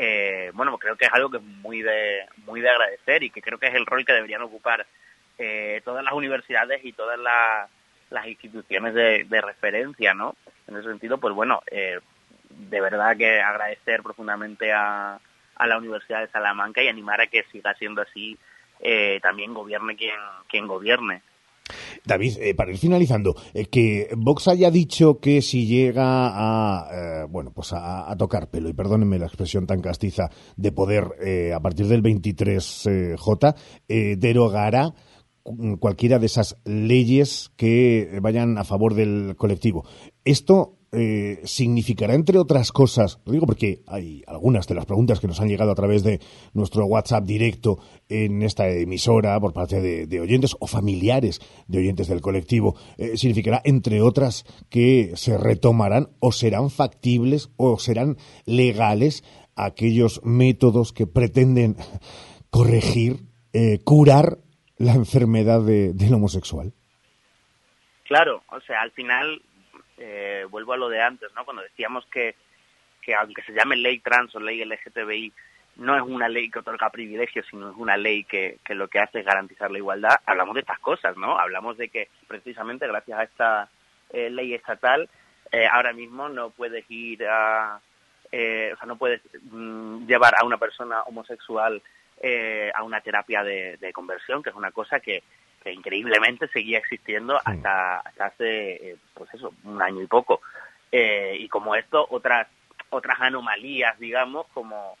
eh, 0.00 0.52
bueno, 0.54 0.78
creo 0.78 0.96
que 0.96 1.06
es 1.06 1.12
algo 1.12 1.28
que 1.28 1.38
es 1.38 1.42
muy 1.42 1.82
de, 1.82 2.24
muy 2.46 2.60
de 2.60 2.70
agradecer 2.70 3.24
y 3.24 3.30
que 3.30 3.42
creo 3.42 3.58
que 3.58 3.66
es 3.66 3.74
el 3.74 3.84
rol 3.84 4.04
que 4.04 4.12
deberían 4.12 4.42
ocupar 4.42 4.86
eh, 5.36 5.82
todas 5.84 6.04
las 6.04 6.12
universidades 6.12 6.84
y 6.84 6.92
todas 6.92 7.18
las, 7.18 7.68
instituciones 8.26 8.94
de, 8.94 9.40
referencia, 9.40 10.14
¿no? 10.14 10.36
En 10.66 10.76
ese 10.76 10.88
sentido, 10.88 11.18
pues 11.18 11.34
bueno, 11.34 11.60
eh, 11.70 11.98
de 12.50 12.80
verdad 12.80 13.16
que 13.16 13.40
agradecer 13.40 14.02
profundamente 14.02 14.72
a, 14.72 15.20
a 15.56 15.66
la 15.66 15.78
Universidad 15.78 16.20
de 16.20 16.28
Salamanca 16.28 16.82
y 16.82 16.88
animar 16.88 17.20
a 17.20 17.26
que 17.26 17.44
siga 17.52 17.74
siendo 17.74 18.02
así, 18.02 18.38
eh, 18.80 19.18
también 19.22 19.54
gobierne 19.54 19.96
quien, 19.96 20.14
quien 20.48 20.66
gobierne. 20.66 21.22
David, 22.04 22.38
eh, 22.40 22.54
para 22.54 22.70
ir 22.70 22.78
finalizando, 22.78 23.34
eh, 23.54 23.66
que 23.66 24.08
Vox 24.16 24.48
haya 24.48 24.70
dicho 24.70 25.20
que 25.20 25.42
si 25.42 25.66
llega 25.66 26.04
a, 26.04 26.88
eh, 26.92 27.26
bueno, 27.28 27.52
pues 27.54 27.72
a, 27.72 28.14
tocar 28.18 28.48
pelo, 28.50 28.68
y 28.68 28.72
perdónenme 28.72 29.18
la 29.18 29.26
expresión 29.26 29.66
tan 29.66 29.80
castiza, 29.80 30.30
de 30.56 30.72
poder 30.72 31.04
a 31.54 31.60
partir 31.60 31.86
del 31.86 32.02
23J, 32.02 33.54
derogará 34.16 34.92
cualquiera 35.78 36.18
de 36.18 36.26
esas 36.26 36.56
leyes 36.64 37.50
que 37.56 38.18
vayan 38.22 38.58
a 38.58 38.64
favor 38.64 38.94
del 38.94 39.34
colectivo. 39.36 39.84
Esto 40.24 40.78
eh, 40.90 41.42
significará, 41.44 42.14
entre 42.14 42.38
otras 42.38 42.72
cosas, 42.72 43.18
lo 43.26 43.32
digo 43.32 43.44
porque 43.44 43.82
hay 43.86 44.22
algunas 44.26 44.66
de 44.66 44.74
las 44.74 44.86
preguntas 44.86 45.20
que 45.20 45.26
nos 45.26 45.38
han 45.38 45.48
llegado 45.48 45.70
a 45.70 45.74
través 45.74 46.02
de 46.02 46.18
nuestro 46.54 46.86
WhatsApp 46.86 47.24
directo 47.24 47.78
en 48.08 48.42
esta 48.42 48.70
emisora 48.70 49.38
por 49.38 49.52
parte 49.52 49.82
de, 49.82 50.20
oyentes 50.20 50.56
o 50.58 50.66
familiares 50.66 51.40
de 51.66 51.78
oyentes 51.78 52.08
del 52.08 52.22
colectivo, 52.22 52.74
eh, 52.96 53.18
significará, 53.18 53.60
entre 53.64 54.00
otras, 54.00 54.46
que 54.70 55.12
se 55.14 55.36
retomarán 55.36 56.08
o 56.20 56.32
serán 56.32 56.70
factibles 56.70 57.50
o 57.56 57.78
serán 57.78 58.16
legales 58.46 59.24
aquellos 59.56 60.22
métodos 60.24 60.94
que 60.94 61.06
pretenden 61.06 61.76
corregir, 62.48 63.26
eh, 63.52 63.78
curar 63.84 64.38
la 64.78 64.92
enfermedad 64.92 65.60
del 65.60 66.14
homosexual. 66.14 66.72
Claro, 68.04 68.42
o 68.48 68.60
sea, 68.60 68.80
al 68.80 68.90
final 68.92 69.42
eh, 69.98 70.46
vuelvo 70.50 70.72
a 70.72 70.76
lo 70.76 70.88
de 70.88 71.02
antes, 71.02 71.28
¿no? 71.34 71.44
Cuando 71.44 71.62
decíamos 71.62 72.06
que, 72.06 72.34
que 73.02 73.14
aunque 73.14 73.42
se 73.42 73.52
llame 73.52 73.76
ley 73.76 73.98
trans 73.98 74.34
o 74.34 74.40
ley 74.40 74.64
LGTBI, 74.64 75.32
no 75.76 75.96
es 75.96 76.02
una 76.02 76.28
ley 76.28 76.50
que 76.50 76.58
otorga 76.58 76.90
privilegios, 76.90 77.46
sino 77.50 77.70
es 77.70 77.76
una 77.76 77.96
ley 77.96 78.24
que, 78.24 78.58
que 78.64 78.74
lo 78.74 78.88
que 78.88 78.98
hace 78.98 79.20
es 79.20 79.26
garantizar 79.26 79.70
la 79.70 79.78
igualdad, 79.78 80.16
hablamos 80.26 80.54
de 80.54 80.60
estas 80.60 80.78
cosas, 80.80 81.16
¿no? 81.16 81.38
Hablamos 81.38 81.76
de 81.76 81.88
que 81.88 82.08
precisamente 82.26 82.86
gracias 82.86 83.18
a 83.18 83.22
esta 83.22 83.68
eh, 84.10 84.30
ley 84.30 84.54
estatal, 84.54 85.08
eh, 85.52 85.66
ahora 85.70 85.92
mismo 85.92 86.28
no 86.28 86.50
puedes 86.50 86.84
ir 86.90 87.24
a, 87.26 87.80
eh, 88.32 88.72
o 88.74 88.76
sea, 88.76 88.86
no 88.86 88.96
puedes 88.96 89.22
mm, 89.50 90.06
llevar 90.06 90.34
a 90.38 90.44
una 90.44 90.58
persona 90.58 91.02
homosexual 91.02 91.80
a 92.74 92.82
una 92.82 93.00
terapia 93.00 93.42
de, 93.42 93.92
conversión, 93.92 94.42
que 94.42 94.50
es 94.50 94.56
una 94.56 94.72
cosa 94.72 95.00
que, 95.00 95.22
que 95.62 95.72
increíblemente 95.72 96.48
seguía 96.48 96.78
existiendo 96.78 97.38
hasta, 97.44 98.00
hasta 98.00 98.26
hace, 98.26 98.96
pues 99.14 99.32
eso, 99.34 99.52
un 99.64 99.80
año 99.80 100.02
y 100.02 100.06
poco. 100.06 100.40
y 100.90 101.48
como 101.48 101.74
esto, 101.74 102.06
otras 102.10 102.48
otras 102.90 103.20
anomalías, 103.20 103.98
digamos, 103.98 104.46
como 104.54 104.96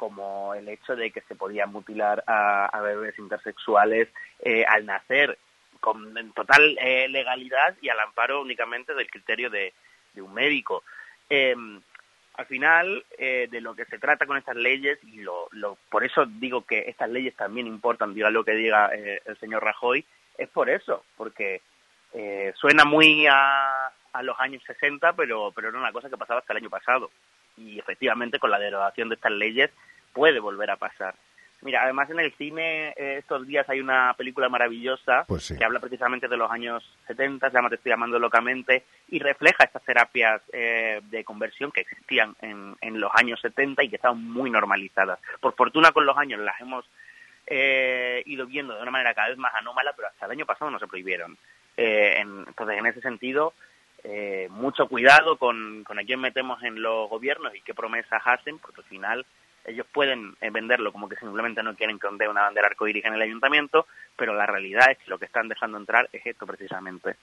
como 0.00 0.54
el 0.54 0.66
hecho 0.66 0.96
de 0.96 1.10
que 1.10 1.20
se 1.20 1.34
podía 1.34 1.66
mutilar 1.66 2.24
a, 2.26 2.80
bebés 2.80 3.18
intersexuales 3.18 4.08
eh, 4.38 4.64
al 4.66 4.86
nacer 4.86 5.36
con 5.78 6.32
total 6.32 6.78
eh, 6.80 7.06
legalidad 7.10 7.76
y 7.82 7.90
al 7.90 8.00
amparo 8.00 8.40
únicamente 8.40 8.94
del 8.94 9.10
criterio 9.10 9.50
de, 9.50 9.74
un 10.16 10.32
médico. 10.32 10.84
Em, 11.28 11.82
al 12.40 12.46
final, 12.46 13.04
eh, 13.18 13.48
de 13.50 13.60
lo 13.60 13.74
que 13.74 13.84
se 13.84 13.98
trata 13.98 14.26
con 14.26 14.36
estas 14.36 14.56
leyes, 14.56 14.98
y 15.04 15.20
lo, 15.20 15.48
por 15.90 16.04
eso 16.04 16.24
digo 16.26 16.64
que 16.64 16.80
estas 16.88 17.10
leyes 17.10 17.36
también 17.36 17.66
importan, 17.66 18.14
diga 18.14 18.30
lo 18.30 18.44
que 18.44 18.52
diga 18.52 18.86
el 18.86 19.36
señor 19.38 19.62
Rajoy, 19.62 20.04
es 20.38 20.48
por 20.48 20.70
eso, 20.70 21.04
porque 21.16 21.60
suena 22.54 22.84
muy 22.84 23.26
a, 23.26 23.92
a 24.12 24.22
los 24.22 24.38
años 24.40 24.62
60, 24.66 25.12
pero, 25.14 25.52
pero 25.54 25.68
era 25.68 25.78
una 25.78 25.92
cosa 25.92 26.08
que 26.08 26.16
pasaba 26.16 26.40
hasta 26.40 26.52
el 26.52 26.58
año 26.58 26.70
pasado. 26.70 27.10
Y 27.56 27.78
efectivamente, 27.78 28.38
con 28.38 28.50
la 28.50 28.58
derogación 28.58 29.08
de 29.08 29.14
estas 29.16 29.32
leyes, 29.32 29.70
puede 30.12 30.40
volver 30.40 30.70
a 30.70 30.76
pasar. 30.76 31.14
Mira, 31.62 31.82
además 31.82 32.08
en 32.08 32.20
el 32.20 32.32
cine 32.34 32.94
eh, 32.96 33.18
estos 33.18 33.46
días 33.46 33.68
hay 33.68 33.80
una 33.80 34.14
película 34.14 34.48
maravillosa 34.48 35.24
pues 35.26 35.54
que 35.56 35.62
habla 35.62 35.78
precisamente 35.78 36.26
de 36.26 36.36
los 36.36 36.50
años 36.50 36.82
70, 37.06 37.50
se 37.50 37.54
llama 37.54 37.68
Te 37.68 37.74
estoy 37.74 37.90
llamando 37.90 38.18
locamente, 38.18 38.84
y 39.08 39.18
refleja 39.18 39.64
estas 39.64 39.84
terapias 39.84 40.40
eh, 40.52 41.00
de 41.02 41.22
conversión 41.22 41.70
que 41.70 41.82
existían 41.82 42.34
en, 42.40 42.76
en, 42.80 42.98
los 42.98 43.10
años 43.14 43.40
70 43.42 43.82
y 43.84 43.90
que 43.90 43.96
estaban 43.96 44.24
muy 44.24 44.50
normalizadas. 44.50 45.18
Por 45.40 45.54
fortuna 45.54 45.92
con 45.92 46.06
los 46.06 46.16
años 46.16 46.40
las 46.40 46.58
hemos 46.60 46.86
eh, 47.46 48.22
ido 48.24 48.46
viendo 48.46 48.74
de 48.74 48.82
una 48.82 48.90
manera 48.90 49.12
cada 49.12 49.28
vez 49.28 49.36
más 49.36 49.54
anómala, 49.54 49.92
pero 49.94 50.08
hasta 50.08 50.24
el 50.26 50.32
año 50.32 50.46
pasado 50.46 50.70
no 50.70 50.78
se 50.78 50.86
prohibieron. 50.86 51.36
En, 51.76 52.44
entonces, 52.46 52.78
en 52.78 52.86
ese 52.86 53.00
sentido, 53.00 53.54
mucho 54.50 54.86
cuidado 54.86 55.36
con, 55.36 55.84
con 55.84 55.98
a 55.98 56.04
quién 56.04 56.20
metemos 56.20 56.62
en 56.62 56.80
los 56.82 57.08
gobiernos 57.08 57.54
y 57.54 57.60
qué 57.60 57.74
promesas 57.74 58.22
hacen, 58.24 58.58
porque 58.58 58.80
al 58.80 58.86
final 58.86 59.26
ellos 59.64 59.86
pueden 59.92 60.34
eh, 60.40 60.50
venderlo 60.50 60.92
como 60.92 61.08
que 61.08 61.16
simplemente 61.16 61.62
no 61.62 61.74
quieren 61.74 61.98
que 61.98 62.06
ondee 62.06 62.28
una 62.28 62.42
bandera 62.42 62.68
arcoíris 62.68 63.04
en 63.04 63.14
el 63.14 63.22
ayuntamiento, 63.22 63.86
pero 64.16 64.34
la 64.34 64.46
realidad 64.46 64.90
es 64.90 64.98
que 64.98 65.10
lo 65.10 65.18
que 65.18 65.26
están 65.26 65.48
dejando 65.48 65.78
entrar 65.78 66.08
es 66.12 66.24
esto 66.24 66.46
precisamente. 66.46 67.16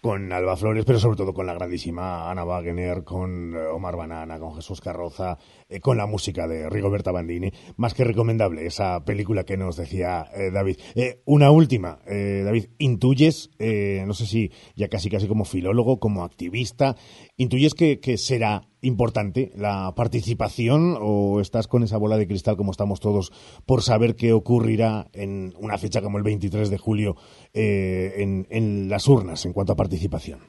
Con 0.00 0.32
Alba 0.32 0.56
Flores, 0.56 0.84
pero 0.84 0.98
sobre 0.98 1.16
todo 1.16 1.32
con 1.32 1.46
la 1.46 1.54
grandísima 1.54 2.30
Ana 2.30 2.44
Wagner, 2.44 3.04
con 3.04 3.54
eh, 3.54 3.66
Omar 3.66 3.96
Banana, 3.96 4.38
con 4.38 4.54
Jesús 4.54 4.80
Carroza, 4.80 5.38
eh, 5.68 5.80
con 5.80 5.96
la 5.96 6.06
música 6.06 6.46
de 6.46 6.68
Rigoberta 6.68 7.12
Bandini. 7.12 7.50
Más 7.76 7.94
que 7.94 8.04
recomendable 8.04 8.66
esa 8.66 9.04
película 9.04 9.44
que 9.44 9.56
nos 9.56 9.76
decía 9.76 10.26
David. 10.52 10.76
una 11.24 11.50
última, 11.50 11.98
David, 12.06 12.66
intuyes, 12.78 13.50
no 13.58 14.14
sé 14.14 14.26
si 14.26 14.52
ya 14.74 14.88
casi 14.88 15.10
casi 15.10 15.28
como 15.28 15.44
filólogo, 15.44 15.98
como 15.98 16.24
activista, 16.24 16.94
intuyes 17.36 17.74
que, 17.74 18.00
que 18.00 18.16
será 18.16 18.62
importante 18.82 19.50
la 19.56 19.92
participación 19.96 20.96
o 21.00 21.40
estás 21.40 21.66
con 21.66 21.82
esa 21.82 21.96
bola 21.96 22.16
de 22.16 22.28
cristal 22.28 22.56
como 22.56 22.70
estamos 22.70 23.00
todos 23.00 23.30
por 23.66 23.82
saber 23.82 24.16
qué 24.16 24.32
ocurrirá 24.32 25.06
en 25.12 25.52
una 25.56 25.78
fecha 25.78 26.02
como 26.02 26.18
el 26.18 26.24
23 26.24 26.70
de 26.70 26.78
julio 26.78 27.16
eh, 27.54 28.14
en, 28.18 28.88
las 28.88 29.08
urnas 29.08 29.44
en 29.46 29.52
cuanto 29.52 29.72
a 29.72 29.76
participación? 29.76 30.40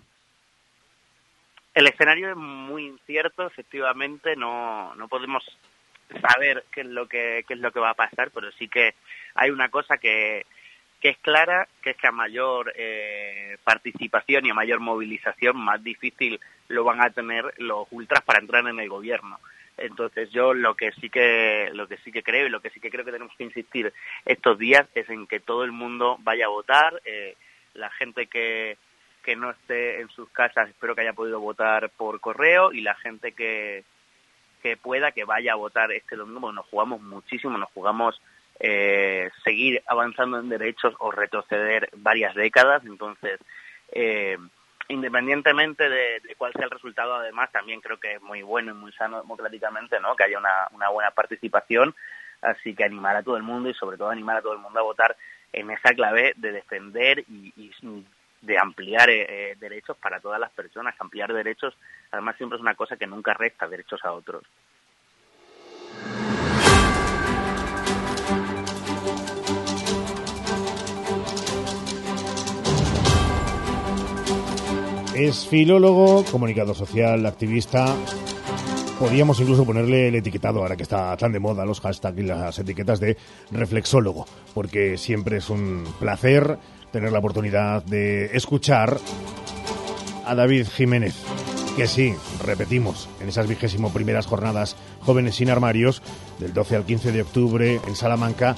El 1.73 1.87
escenario 1.87 2.31
es 2.31 2.35
muy 2.35 2.87
incierto, 2.87 3.45
efectivamente, 3.45 4.35
no, 4.35 4.95
no 4.95 5.07
podemos 5.07 5.43
saber 6.21 6.65
qué 6.71 6.81
es 6.81 6.87
lo 6.87 7.07
que 7.07 7.43
qué 7.47 7.53
es 7.53 7.59
lo 7.59 7.71
que 7.71 7.79
va 7.79 7.91
a 7.91 7.95
pasar, 7.95 8.31
pero 8.31 8.51
sí 8.53 8.67
que 8.67 8.95
hay 9.35 9.51
una 9.51 9.69
cosa 9.69 9.97
que, 9.97 10.45
que 10.99 11.09
es 11.09 11.17
clara, 11.19 11.67
que 11.81 11.91
es 11.91 11.97
que 11.97 12.07
a 12.07 12.11
mayor 12.11 12.73
eh, 12.75 13.57
participación 13.63 14.45
y 14.45 14.49
a 14.49 14.55
mayor 14.55 14.79
movilización, 14.79 15.57
más 15.57 15.83
difícil 15.83 16.39
lo 16.67 16.83
van 16.83 17.01
a 17.01 17.09
tener 17.09 17.53
los 17.57 17.87
ultras 17.91 18.23
para 18.23 18.39
entrar 18.39 18.67
en 18.67 18.79
el 18.79 18.89
gobierno. 18.89 19.39
Entonces 19.77 20.31
yo 20.31 20.53
lo 20.53 20.75
que 20.75 20.91
sí 20.93 21.09
que 21.09 21.69
lo 21.73 21.87
que 21.87 21.97
sí 21.97 22.11
que 22.11 22.23
creo 22.23 22.47
y 22.47 22.49
lo 22.49 22.61
que 22.61 22.71
sí 22.71 22.79
que 22.79 22.89
creo 22.89 23.05
que 23.05 23.11
tenemos 23.11 23.35
que 23.37 23.43
insistir 23.43 23.93
estos 24.25 24.57
días 24.57 24.87
es 24.95 25.07
en 25.09 25.27
que 25.27 25.39
todo 25.39 25.63
el 25.63 25.71
mundo 25.71 26.17
vaya 26.21 26.45
a 26.45 26.49
votar, 26.49 26.99
eh, 27.05 27.35
la 27.73 27.89
gente 27.91 28.25
que 28.27 28.77
que 29.23 29.35
no 29.35 29.51
esté 29.51 30.01
en 30.01 30.09
sus 30.09 30.29
casas 30.29 30.69
espero 30.69 30.95
que 30.95 31.01
haya 31.01 31.13
podido 31.13 31.39
votar 31.39 31.91
por 31.91 32.19
correo 32.19 32.71
y 32.71 32.81
la 32.81 32.95
gente 32.95 33.33
que 33.33 33.83
que 34.63 34.77
pueda 34.77 35.11
que 35.11 35.25
vaya 35.25 35.53
a 35.53 35.57
votar 35.57 35.91
este 35.91 36.15
domingo, 36.15 36.41
porque 36.41 36.55
nos 36.55 36.65
jugamos 36.65 37.01
muchísimo, 37.01 37.57
nos 37.57 37.69
jugamos 37.69 38.19
eh, 38.59 39.29
seguir 39.43 39.83
avanzando 39.85 40.39
en 40.39 40.49
derechos 40.49 40.95
o 40.97 41.11
retroceder 41.11 41.89
varias 41.97 42.33
décadas, 42.33 42.83
entonces 42.83 43.39
eh, 43.91 44.37
independientemente 44.89 45.89
de, 45.89 46.21
cuál 46.37 46.53
sea 46.53 46.65
el 46.65 46.71
resultado, 46.71 47.15
además, 47.15 47.51
también 47.51 47.81
creo 47.81 47.99
que 47.99 48.15
es 48.15 48.21
muy 48.21 48.41
bueno 48.41 48.71
y 48.71 48.75
muy 48.75 48.91
sano 48.93 49.21
democráticamente, 49.21 49.99
¿no? 49.99 50.15
Que 50.15 50.25
haya 50.25 50.37
una, 50.37 50.67
una 50.71 50.89
buena 50.89 51.11
participación. 51.11 51.95
Así 52.41 52.75
que 52.75 52.83
animar 52.83 53.15
a 53.15 53.23
todo 53.23 53.35
el 53.35 53.43
mundo 53.43 53.69
y 53.69 53.73
sobre 53.73 53.97
todo 53.97 54.09
animar 54.09 54.37
a 54.37 54.41
todo 54.41 54.53
el 54.53 54.59
mundo 54.59 54.79
a 54.79 54.83
votar 54.83 55.15
en 55.53 55.71
esa 55.71 55.93
clave 55.93 56.33
de 56.35 56.51
defender 56.51 57.23
y, 57.27 57.71
de 58.41 58.57
ampliar 58.59 59.09
eh, 59.09 59.25
eh, 59.27 59.55
derechos 59.59 59.97
para 59.97 60.19
todas 60.19 60.39
las 60.39 60.51
personas. 60.51 60.95
Ampliar 60.99 61.33
derechos, 61.33 61.75
además, 62.11 62.37
siempre 62.37 62.57
es 62.57 62.61
una 62.61 62.75
cosa 62.75 62.95
que 62.95 63.07
nunca 63.07 63.33
resta 63.33 63.67
derechos 63.67 64.03
a 64.05 64.13
otros. 64.13 64.43
Es 75.17 75.47
filólogo, 75.47 76.23
comunicador 76.25 76.75
social, 76.75 77.25
activista. 77.25 77.95
Podríamos 78.99 79.39
incluso 79.39 79.65
ponerle 79.65 80.09
el 80.09 80.15
etiquetado, 80.15 80.59
ahora 80.59 80.75
que 80.75 80.83
está 80.83 81.17
tan 81.17 81.31
de 81.31 81.39
moda 81.39 81.65
los 81.65 81.81
hashtags 81.81 82.19
y 82.19 82.21
las 82.21 82.59
etiquetas 82.59 82.99
de 82.99 83.17
reflexólogo, 83.49 84.27
porque 84.53 84.95
siempre 84.99 85.37
es 85.37 85.49
un 85.49 85.85
placer 85.99 86.59
tener 86.91 87.11
la 87.11 87.17
oportunidad 87.17 87.83
de 87.83 88.25
escuchar 88.37 88.99
a 90.23 90.35
David 90.35 90.67
Jiménez, 90.67 91.15
que 91.75 91.87
sí, 91.87 92.13
repetimos, 92.45 93.09
en 93.19 93.29
esas 93.29 93.47
vigésimo 93.47 93.91
primeras 93.91 94.27
jornadas 94.27 94.75
Jóvenes 95.01 95.33
sin 95.33 95.49
Armarios, 95.49 96.03
del 96.37 96.53
12 96.53 96.75
al 96.75 96.85
15 96.85 97.11
de 97.11 97.23
octubre 97.23 97.81
en 97.87 97.95
Salamanca, 97.95 98.55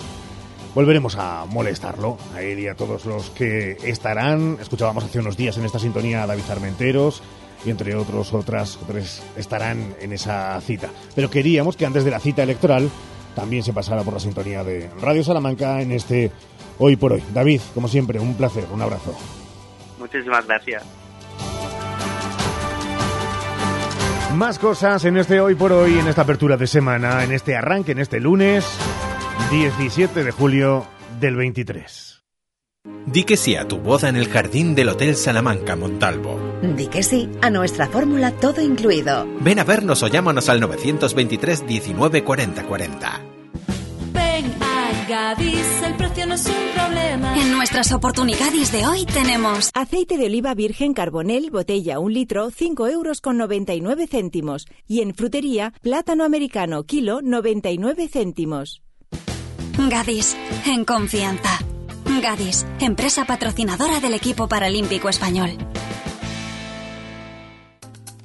volveremos 0.76 1.16
a 1.18 1.46
molestarlo, 1.46 2.18
a 2.36 2.42
él 2.42 2.60
y 2.60 2.68
a 2.68 2.76
todos 2.76 3.06
los 3.06 3.30
que 3.32 3.78
estarán. 3.84 4.58
Escuchábamos 4.62 5.04
hace 5.04 5.20
unos 5.20 5.38
días 5.38 5.58
en 5.58 5.66
esta 5.66 5.80
sintonía 5.80 6.24
a 6.24 6.28
David 6.28 6.50
Armenteros 6.50 7.22
y 7.66 7.70
entre 7.70 7.96
otros 7.96 8.34
otras 8.34 8.80
tres 8.88 9.22
estarán 9.36 9.96
en 10.00 10.14
esa 10.14 10.60
cita. 10.62 10.90
Pero 11.16 11.30
queríamos 11.30 11.76
que 11.76 11.86
antes 11.86 12.06
de 12.06 12.12
la 12.12 12.20
cita 12.20 12.44
electoral 12.44 12.90
también 13.36 13.64
se 13.64 13.74
pasara 13.74 14.04
por 14.04 14.14
la 14.14 14.20
sintonía 14.20 14.64
de 14.64 14.90
Radio 15.02 15.24
Salamanca 15.24 15.82
en 15.82 15.92
este 15.92 16.32
Hoy 16.78 16.96
por 16.96 17.14
Hoy. 17.14 17.24
David, 17.34 17.62
como 17.74 17.88
siempre, 17.88 18.20
un 18.20 18.36
placer, 18.36 18.66
un 18.72 18.82
abrazo. 18.82 19.14
Muchísimas 20.00 20.46
gracias. 20.48 20.84
Más 24.36 24.60
cosas 24.60 25.04
en 25.06 25.18
este 25.18 25.42
Hoy 25.42 25.56
por 25.56 25.72
Hoy, 25.72 26.00
en 26.00 26.08
esta 26.08 26.22
apertura 26.22 26.56
de 26.56 26.68
semana, 26.68 27.24
en 27.24 27.32
este 27.32 27.56
arranque, 27.56 27.92
en 27.92 28.00
este 28.00 28.20
lunes. 28.20 28.66
17 29.52 30.24
de 30.24 30.32
julio 30.32 30.86
del 31.20 31.36
23. 31.36 32.24
Di 33.08 33.24
que 33.24 33.36
sí 33.36 33.56
a 33.56 33.68
tu 33.68 33.80
boda 33.80 34.08
en 34.08 34.16
el 34.16 34.28
jardín 34.28 34.76
del 34.76 34.90
Hotel 34.90 35.16
Salamanca 35.16 35.76
Montalvo. 35.76 36.40
Di 36.62 36.86
que 36.86 37.02
sí 37.02 37.28
a 37.42 37.50
nuestra 37.50 37.88
fórmula 37.88 38.32
todo 38.32 38.62
incluido. 38.62 39.28
Ven 39.42 39.58
a 39.58 39.64
vernos 39.64 40.04
o 40.04 40.08
llámanos 40.08 40.50
al 40.50 40.60
923 40.60 41.66
19 41.66 42.24
40 42.24 42.64
40. 42.64 43.22
Ven 44.14 44.54
a 44.62 45.06
Gadis, 45.10 45.82
el 45.84 45.96
precio 45.96 46.28
no 46.28 46.36
es 46.36 46.46
un 46.46 46.54
problema. 46.76 47.36
En 47.42 47.52
nuestras 47.52 47.92
oportunidades 47.92 48.72
de 48.72 48.86
hoy 48.86 49.06
tenemos 49.06 49.72
aceite 49.74 50.18
de 50.20 50.28
oliva 50.28 50.54
virgen 50.54 50.94
carbonel, 50.94 51.50
botella 51.50 51.98
un 51.98 52.14
litro, 52.14 52.52
5 52.52 52.88
euros 52.88 53.20
con 53.20 53.38
99 53.38 54.06
céntimos. 54.06 54.68
Y 54.88 55.02
en 55.02 55.16
frutería, 55.16 55.74
plátano 55.82 56.24
americano, 56.24 56.84
kilo, 56.84 57.22
99 57.24 58.08
céntimos. 58.08 58.84
Gadis, 59.88 60.36
en 60.66 60.84
confianza. 60.84 61.58
Gadis, 62.22 62.66
empresa 62.82 63.24
patrocinadora 63.24 64.02
del 64.02 64.14
equipo 64.14 64.50
paralímpico 64.50 65.08
español. 65.08 65.52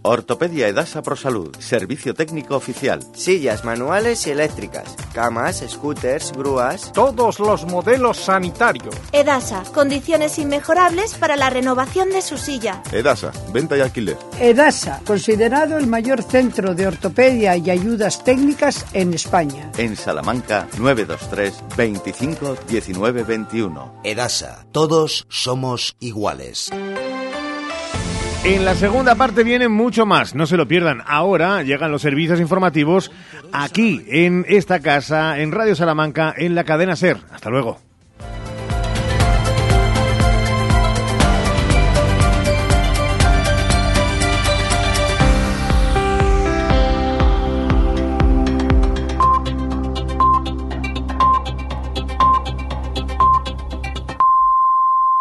Ortopedia 0.06 0.68
Edasa 0.68 1.00
Prosalud, 1.00 1.56
servicio 1.60 2.12
técnico 2.12 2.56
oficial. 2.56 3.00
Sillas 3.14 3.64
manuales 3.64 4.26
y 4.26 4.32
eléctricas, 4.32 4.94
camas, 5.14 5.64
scooters, 5.66 6.32
grúas. 6.32 6.92
Todos 6.92 7.38
los 7.38 7.64
modelos 7.64 8.18
sanitarios. 8.18 8.94
Edasa, 9.12 9.62
condiciones 9.72 10.38
inmejorables 10.38 11.14
para 11.14 11.36
la 11.36 11.48
renovación 11.48 12.10
de 12.10 12.20
su 12.20 12.36
silla. 12.36 12.82
Edasa, 12.92 13.32
venta 13.50 13.78
y 13.78 13.80
alquiler. 13.80 14.18
Edasa, 14.38 15.00
considerado 15.06 15.78
el 15.78 15.86
mayor 15.86 16.22
centro 16.22 16.74
de 16.74 16.86
ortopedia 16.86 17.56
y 17.56 17.70
ayudas 17.70 18.22
técnicas 18.24 18.84
en 18.92 19.14
España. 19.14 19.72
En 19.78 19.96
Salamanca, 19.96 20.68
923 20.76 21.76
25 21.78 22.58
19 22.68 23.22
21. 23.22 24.00
Edasa, 24.04 24.66
todos 24.70 25.24
somos 25.30 25.96
iguales. 25.98 26.70
En 28.44 28.66
la 28.66 28.74
segunda 28.74 29.14
parte 29.14 29.42
viene 29.42 29.68
mucho 29.68 30.04
más, 30.04 30.34
no 30.34 30.46
se 30.46 30.58
lo 30.58 30.68
pierdan. 30.68 31.02
Ahora 31.06 31.62
llegan 31.62 31.90
los 31.90 32.02
servicios 32.02 32.40
informativos 32.40 33.10
aquí, 33.52 34.04
en 34.06 34.44
esta 34.46 34.80
casa, 34.80 35.38
en 35.40 35.50
Radio 35.50 35.74
Salamanca, 35.74 36.34
en 36.36 36.54
la 36.54 36.64
cadena 36.64 36.94
Ser. 36.94 37.16
Hasta 37.32 37.48
luego. 37.48 37.78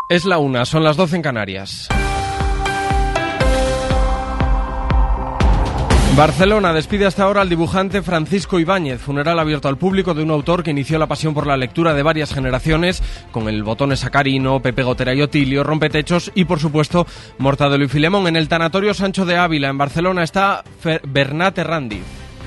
Es 0.10 0.26
la 0.26 0.40
una, 0.40 0.66
son 0.66 0.84
las 0.84 0.98
12 0.98 1.16
en 1.16 1.22
Canarias. 1.22 1.88
Barcelona 6.16 6.74
despide 6.74 7.08
hasta 7.08 7.24
ahora 7.24 7.42
al 7.42 7.50
dibujante 7.50 8.04
Francisco 8.04 8.60
Ibáñez, 8.60 9.02
funeral 9.02 9.40
abierto 9.40 9.68
al 9.68 9.80
público 9.80 10.14
de 10.14 10.22
un 10.22 10.30
autor 10.30 10.62
que 10.62 10.70
inició 10.70 11.00
la 11.00 11.08
pasión 11.08 11.34
por 11.34 11.48
la 11.48 11.58
lectura 11.58 11.96
de 11.96 12.04
varias 12.04 12.32
generaciones, 12.32 13.02
con 13.32 13.50
el 13.50 13.64
Botones 13.64 14.02
Sacarino, 14.02 14.62
Pepe 14.62 14.84
Gotera 14.84 15.16
y 15.16 15.24
Otilio, 15.24 15.64
Rompetechos 15.64 16.32
y, 16.36 16.46
por 16.46 16.60
supuesto, 16.60 17.08
Mortadelo 17.40 17.84
y 17.84 17.88
Filemón. 17.88 18.28
En 18.28 18.36
el 18.36 18.48
Tanatorio 18.48 18.94
Sancho 18.94 19.26
de 19.26 19.38
Ávila, 19.38 19.70
en 19.70 19.78
Barcelona, 19.80 20.24
está 20.24 20.64
Bernat 21.04 21.58
Errandi. 21.58 22.04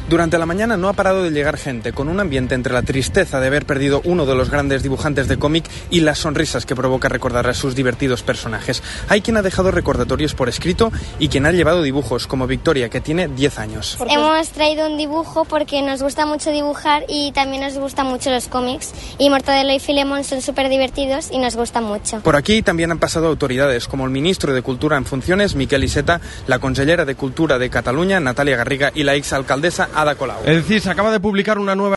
Durante 0.09 0.39
la 0.39 0.47
mañana 0.47 0.77
no 0.77 0.89
ha 0.89 0.93
parado 0.93 1.25
de 1.25 1.33
llegar 1.33 1.57
gente, 1.57 1.93
con 1.93 2.09
un 2.09 2.21
ambiente 2.21 2.55
entre 2.55 2.73
la 2.73 2.83
tristeza 2.83 3.41
de 3.41 3.49
haber 3.49 3.67
perdido 3.67 4.03
uno 4.05 4.25
de 4.25 4.37
los 4.37 4.51
grandes 4.51 4.85
dibujantes 4.85 5.27
de 5.27 5.37
cómic 5.37 5.65
y 5.91 5.99
las 5.99 6.19
sonrisas 6.19 6.65
que 6.65 6.77
provoca 6.77 7.09
recordar 7.09 7.49
a 7.49 7.55
sus 7.55 7.75
divertidos 7.75 8.23
personajes. 8.23 8.85
Hay 9.09 9.21
quien 9.21 9.37
ha 9.37 9.43
dejado 9.43 9.73
recordatorios 9.73 10.35
por 10.35 10.49
escrito 10.49 10.93
y 11.19 11.27
quien 11.27 11.45
ha 11.45 11.51
llevado 11.51 11.83
dibujos, 11.83 12.29
como 12.29 12.47
Victoria, 12.47 12.89
que 12.89 13.01
tiene 13.01 13.27
10 13.27 13.59
años. 13.59 13.99
Hemos 14.09 14.51
traído 14.51 14.87
un 14.87 14.97
dibujo 14.97 15.45
porque 15.45 15.83
nos 15.83 16.01
gusta 16.05 16.25
mucho 16.25 16.53
dibujar 16.53 17.05
y 17.09 17.33
también 17.33 17.63
nos 17.63 17.77
gustan 17.77 18.07
mucho 18.07 18.31
los 18.31 18.47
cómics. 18.47 18.93
Y 19.19 19.29
Mortadelo 19.29 19.73
y 19.73 19.81
Filemón 19.81 20.23
son 20.23 20.41
súper 20.41 20.69
divertidos 20.69 21.31
y 21.33 21.39
nos 21.39 21.57
gustan 21.57 21.83
mucho. 21.83 22.21
Por 22.21 22.37
aquí 22.37 22.63
también 22.63 22.93
han 22.93 23.01
pasado 23.01 23.27
autoridades, 23.27 23.89
como 23.89 24.05
el 24.05 24.13
ministro 24.13 24.55
de 24.55 24.63
Cultura 24.63 24.97
en 24.99 25.05
funciones, 25.05 25.57
Miquel 25.57 25.83
Iseta, 25.83 26.21
la 26.47 26.61
consellera 26.61 27.05
de 27.05 27.17
Cultura 27.17 27.59
de 27.59 27.71
Cataluña, 27.71 28.21
Natalia 28.21 28.57
Garriga, 28.57 28.93
y 28.95 29.03
la 29.03 29.15
exalcaldesa 29.15 29.89
Ada 29.97 30.15
Colau. 30.15 30.43
Decir, 30.43 30.83
se 30.83 30.91
acaba 30.91 31.11
de 31.11 31.21
publicar 31.21 31.59
una 31.59 31.75
nueva 31.75 31.95